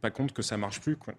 [0.00, 0.96] pas compte que ça marche plus.
[0.96, 1.14] Quoi.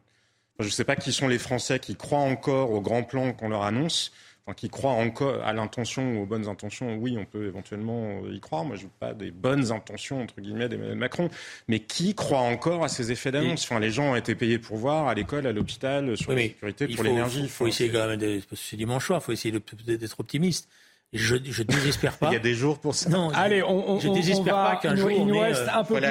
[0.59, 3.49] je ne sais pas qui sont les Français qui croient encore au grand plan qu'on
[3.49, 4.11] leur annonce
[4.51, 8.65] qui croient encore à l'intention ou aux bonnes intentions, oui, on peut éventuellement y croire.
[8.65, 11.29] Moi, je ne veux pas des bonnes intentions, entre guillemets, d'Emmanuel Macron.
[11.69, 13.63] Mais qui croit encore à ces effets d'annonce?
[13.63, 16.87] Enfin, Les gens ont été payés pour voir à l'école, à l'hôpital, sur la sécurité,
[16.89, 17.41] pour l'énergie.
[17.43, 20.67] Il faut, essayer quand même, c'est dimanche soir, il faut essayer d'être optimiste.
[21.13, 22.29] Je, je désespère pas.
[22.29, 23.09] Il y a des jours pour ça.
[23.09, 26.07] Non, allez, on, on, je désespère pas qu'un jour il nous reste un peu plus.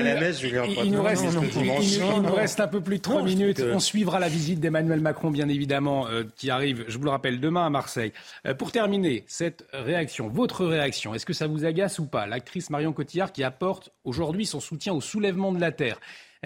[0.84, 3.62] Il nous reste, il nous reste un peu plus de trois minutes.
[3.72, 7.40] On suivra la visite d'Emmanuel Macron, bien évidemment, euh, qui arrive, je vous le rappelle,
[7.40, 8.12] demain à Marseille.
[8.46, 12.26] Euh, pour terminer, cette réaction, votre réaction, est-ce que ça vous agace ou pas?
[12.26, 15.98] L'actrice Marion Cotillard qui apporte aujourd'hui son soutien au soulèvement de la terre.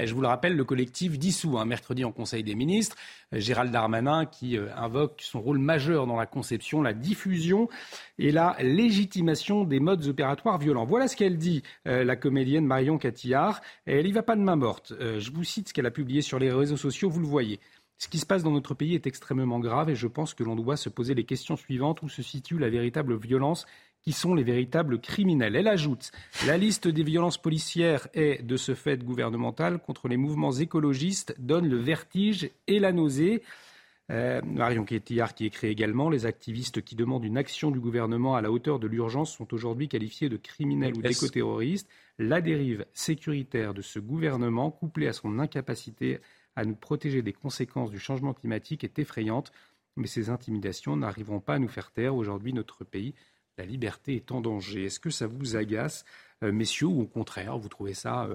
[0.05, 2.97] Je vous le rappelle, le collectif dissous un mercredi en Conseil des ministres.
[3.33, 7.69] Gérald Darmanin qui euh, invoque son rôle majeur dans la conception, la diffusion
[8.19, 10.85] et la légitimation des modes opératoires violents.
[10.85, 13.63] Voilà ce qu'elle dit, euh, la comédienne Marion Catillard.
[13.87, 14.93] elle n'y va pas de main morte.
[15.01, 17.59] Euh, je vous cite ce qu'elle a publié sur les réseaux sociaux, vous le voyez.
[17.99, 20.55] Ce qui se passe dans notre pays est extrêmement grave et je pense que l'on
[20.55, 23.65] doit se poser les questions suivantes où se situe la véritable violence
[24.07, 25.57] qui sont les véritables criminels.
[25.57, 26.13] Elle ajoute
[26.47, 31.69] La liste des violences policières est, de ce fait gouvernementale, contre les mouvements écologistes, donne
[31.69, 33.43] le vertige et la nausée.
[34.13, 38.43] Euh, Marion Quétillard qui écrit également Les activistes qui demandent une action du gouvernement à
[38.43, 41.89] la hauteur de l'urgence sont aujourd'hui qualifiés de criminels ou d'écoterroristes.
[42.21, 46.21] La dérive sécuritaire de ce gouvernement, couplée à son incapacité
[46.55, 49.51] à nous protéger des conséquences du changement climatique, est effrayante.
[49.97, 52.15] Mais ces intimidations n'arriveront pas à nous faire taire.
[52.15, 53.15] Aujourd'hui, notre pays
[53.59, 54.85] la liberté est en danger.
[54.85, 56.05] Est-ce que ça vous agace,
[56.43, 58.29] euh, messieurs, ou au contraire, vous trouvez ça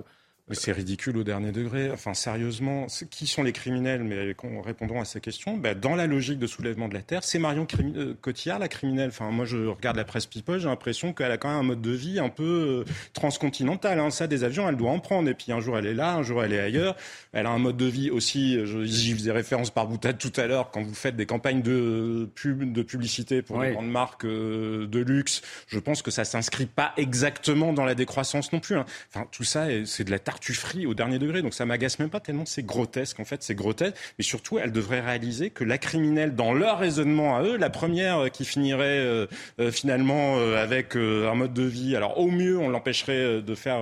[0.52, 1.92] euh, C'est ridicule au dernier degré.
[1.92, 4.04] Enfin, sérieusement, qui sont les criminels?
[4.04, 5.58] Mais répondons à ces questions.
[5.58, 9.10] Ben, dans la logique de soulèvement de la terre, c'est Marion euh, Cotillard, la criminelle.
[9.10, 11.82] Enfin, moi, je regarde la presse People, j'ai l'impression qu'elle a quand même un mode
[11.82, 14.00] de vie un peu euh, transcontinental.
[14.00, 14.10] Hein.
[14.10, 15.30] Ça, des avions, elle doit en prendre.
[15.30, 16.96] Et puis un jour, elle est là, un jour, elle est ailleurs.
[17.34, 18.58] Elle a un mode de vie aussi.
[18.86, 20.72] J'y faisais référence par boutade tout à l'heure.
[20.72, 25.00] Quand vous faites des campagnes de pub, de publicité pour des grandes marques euh, de
[25.00, 28.76] luxe, je pense que ça s'inscrit pas exactement dans la décroissance non plus.
[28.76, 28.86] Hein.
[29.14, 31.42] Enfin, tout ça, c'est de la tartufferie au dernier degré.
[31.42, 33.20] Donc ça m'agace même pas tellement c'est grotesque.
[33.20, 33.96] En fait, c'est grotesque.
[34.18, 38.20] Mais surtout, elle devrait réaliser que la criminelle, dans leur raisonnement à eux, la première
[38.20, 39.28] euh, qui finirait euh,
[39.60, 41.96] euh, finalement avec un mode de vie.
[41.96, 43.82] Alors au mieux, on l'empêcherait de faire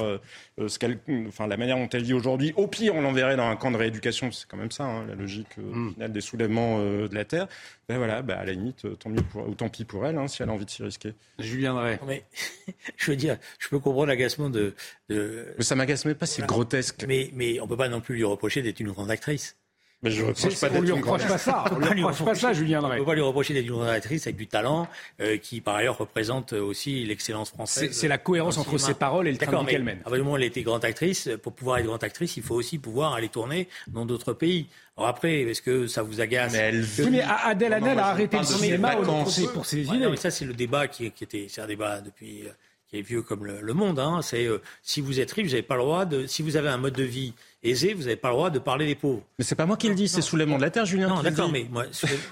[0.57, 2.53] ce qu'elle, enfin la manière dont elle vit aujourd'hui.
[2.55, 4.31] Au pire, on l'enverrait dans un camp de rééducation.
[4.31, 5.93] C'est quand même ça, hein, la logique mm.
[5.93, 7.47] finale des soulèvements de la terre.
[7.87, 10.27] Ben voilà, ben à la limite, tant mieux pour, ou tant pis pour elle, hein,
[10.27, 11.13] si elle a envie de s'y risquer.
[11.39, 11.99] Julien Drey.
[12.05, 12.23] Mais
[12.97, 14.73] je veux dire, je peux comprendre l'agacement de,
[15.09, 17.05] de, Mais ça m'agace même pas, c'est grotesque.
[17.07, 19.55] Mais, mais on peut pas non plus lui reprocher d'être une grande actrice.
[20.01, 21.65] Mais je reproche pas on lui reproche pas ça.
[21.71, 22.95] On lui reproche pas ça, Julien Drey.
[22.95, 24.87] On peut pas lui reprocher d'être une grande actrice avec du talent,
[25.19, 27.91] euh, qui par ailleurs représente aussi l'excellence française.
[27.91, 29.99] C'est la cohérence entre ses paroles et le travail qu'elle mène.
[30.05, 31.29] À moment elle était grande actrice.
[31.43, 34.67] Pour pouvoir être grande actrice, il faut aussi pouvoir aller tourner dans d'autres pays.
[34.95, 36.85] Alors après, est-ce que ça vous agace mais, elle...
[36.99, 40.07] oui, mais Adèle a arrêté le cinéma pour ses idées.
[40.09, 42.51] mais ça, c'est le débat qui, qui était, c'est un débat depuis euh,
[42.89, 43.99] qui est vieux comme le, monde.
[43.99, 44.21] Hein.
[44.21, 46.25] C'est euh, si vous êtes riche, vous n'avez pas le droit de.
[46.25, 47.33] Si vous avez un mode de vie
[47.63, 49.21] aisé, vous n'avez pas le droit de parler des pauvres.
[49.37, 51.07] Mais c'est pas moi qui le dis, c'est soulèvement de la terre, Julien.
[51.07, 51.85] Non, d'accord, mais moi,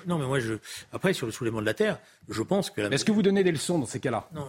[0.08, 0.56] non, mais moi, je.
[0.92, 2.00] Après, sur le soulèvement de la terre,
[2.30, 2.82] je pense que.
[2.92, 4.28] Est-ce que vous donnez des leçons dans ces cas-là?
[4.34, 4.48] Non.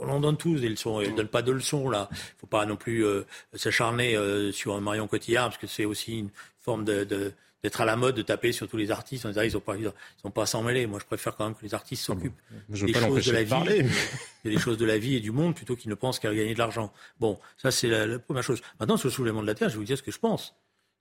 [0.00, 0.90] On en donne tous des leçons.
[0.90, 2.08] On ne donne pas de leçons là.
[2.12, 5.86] Il ne faut pas non plus euh, s'acharner euh, sur Marion Cotillard parce que c'est
[5.86, 6.30] aussi une
[6.60, 7.32] forme de
[7.62, 9.76] d'être à la mode de taper sur tous les artistes en disant ils n'ont pas,
[9.76, 9.92] ils
[10.22, 10.86] sont pas à s'en mêler.
[10.86, 12.38] Moi, je préfère quand même que les artistes s'occupent
[12.68, 13.84] des choses de la vie,
[14.44, 16.58] des choses de la vie et du monde plutôt qu'ils ne pensent qu'à gagner de
[16.58, 16.92] l'argent.
[17.18, 18.62] Bon, ça c'est la, première chose.
[18.78, 20.54] Maintenant, sur le soulèvement de la terre, je vais vous dire ce que je pense.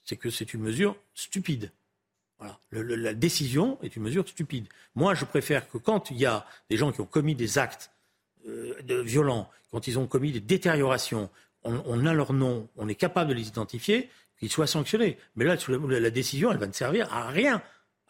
[0.03, 1.72] C'est que c'est une mesure stupide.
[2.39, 2.60] Voilà.
[2.72, 4.68] la décision est une mesure stupide.
[4.93, 7.89] Moi, je préfère que quand il y a des gens qui ont commis des actes
[8.47, 11.32] euh, de violents, quand ils ont commis des détériorations,
[11.64, 14.10] on, on, a leur nom, on est capable de les identifier,
[14.40, 15.18] qu'il soit sanctionné.
[15.36, 17.62] Mais là, la décision, elle va ne servir à rien.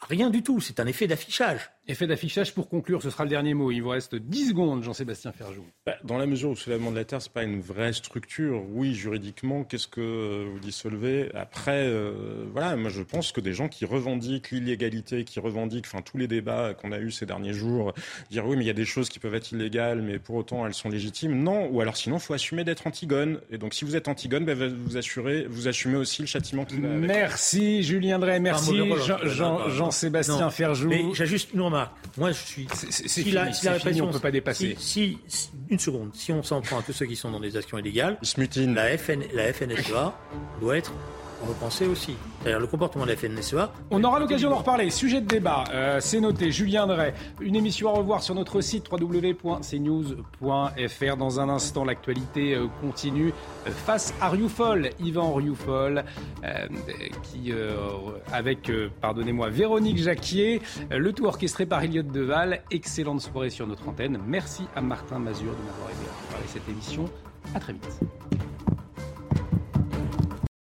[0.01, 1.71] Rien du tout, c'est un effet d'affichage.
[1.89, 3.71] Effet d'affichage pour conclure, ce sera le dernier mot.
[3.71, 5.63] Il vous reste 10 secondes, Jean-Sébastien Ferjou.
[5.85, 7.93] Bah, dans la mesure où le soulèvement de la Terre, ce n'est pas une vraie
[7.93, 11.29] structure, oui, juridiquement, qu'est-ce que vous dissolvez?
[11.33, 16.01] Après, euh, voilà, moi je pense que des gens qui revendiquent l'illégalité, qui revendiquent enfin,
[16.01, 17.93] tous les débats qu'on a eus ces derniers jours,
[18.29, 20.65] dire oui, mais il y a des choses qui peuvent être illégales, mais pour autant
[20.65, 21.69] elles sont légitimes, non.
[21.71, 23.39] Ou alors sinon, il faut assumer d'être Antigone.
[23.49, 26.81] Et donc si vous êtes Antigone, bah, vous, assurez, vous assumez aussi le châtiment qui
[26.81, 27.07] va avec.
[27.07, 28.77] Merci Julien Drey, merci
[29.25, 30.89] Jean, sébastien Ferjou.
[30.89, 31.95] Mais j'ai juste une remarque.
[32.17, 32.67] Moi, je suis.
[32.73, 34.75] C'est si la, si la répression, on peut pas dépasser.
[34.80, 35.17] Si,
[35.69, 38.17] une seconde, si on s'en prend à tous ceux qui sont dans des actions illégales,
[38.57, 40.13] la, FN, la FNSEA
[40.59, 40.91] doit être
[41.45, 42.15] repensée aussi.
[42.41, 43.71] C'est-à-dire le comportement de la FNSEA.
[43.91, 44.89] On aura l'occasion d'en reparler.
[44.89, 46.51] Sujet de débat, euh, c'est noté.
[46.51, 51.17] Julien Drey, une émission à revoir sur notre site www.cnews.fr.
[51.17, 53.33] Dans un instant, l'actualité euh, continue
[53.67, 56.03] euh, face à Rioufol, Yvan Rioufol,
[57.23, 57.51] qui,
[58.31, 58.71] avec,
[59.01, 62.61] pardonnez-moi, Véronique Jacquier, le tout orchestré par Elliott Deval.
[62.71, 64.19] Excellente soirée sur notre antenne.
[64.25, 67.05] Merci à Martin Mazur de m'avoir aidé à préparer cette émission.
[67.53, 67.99] À très vite.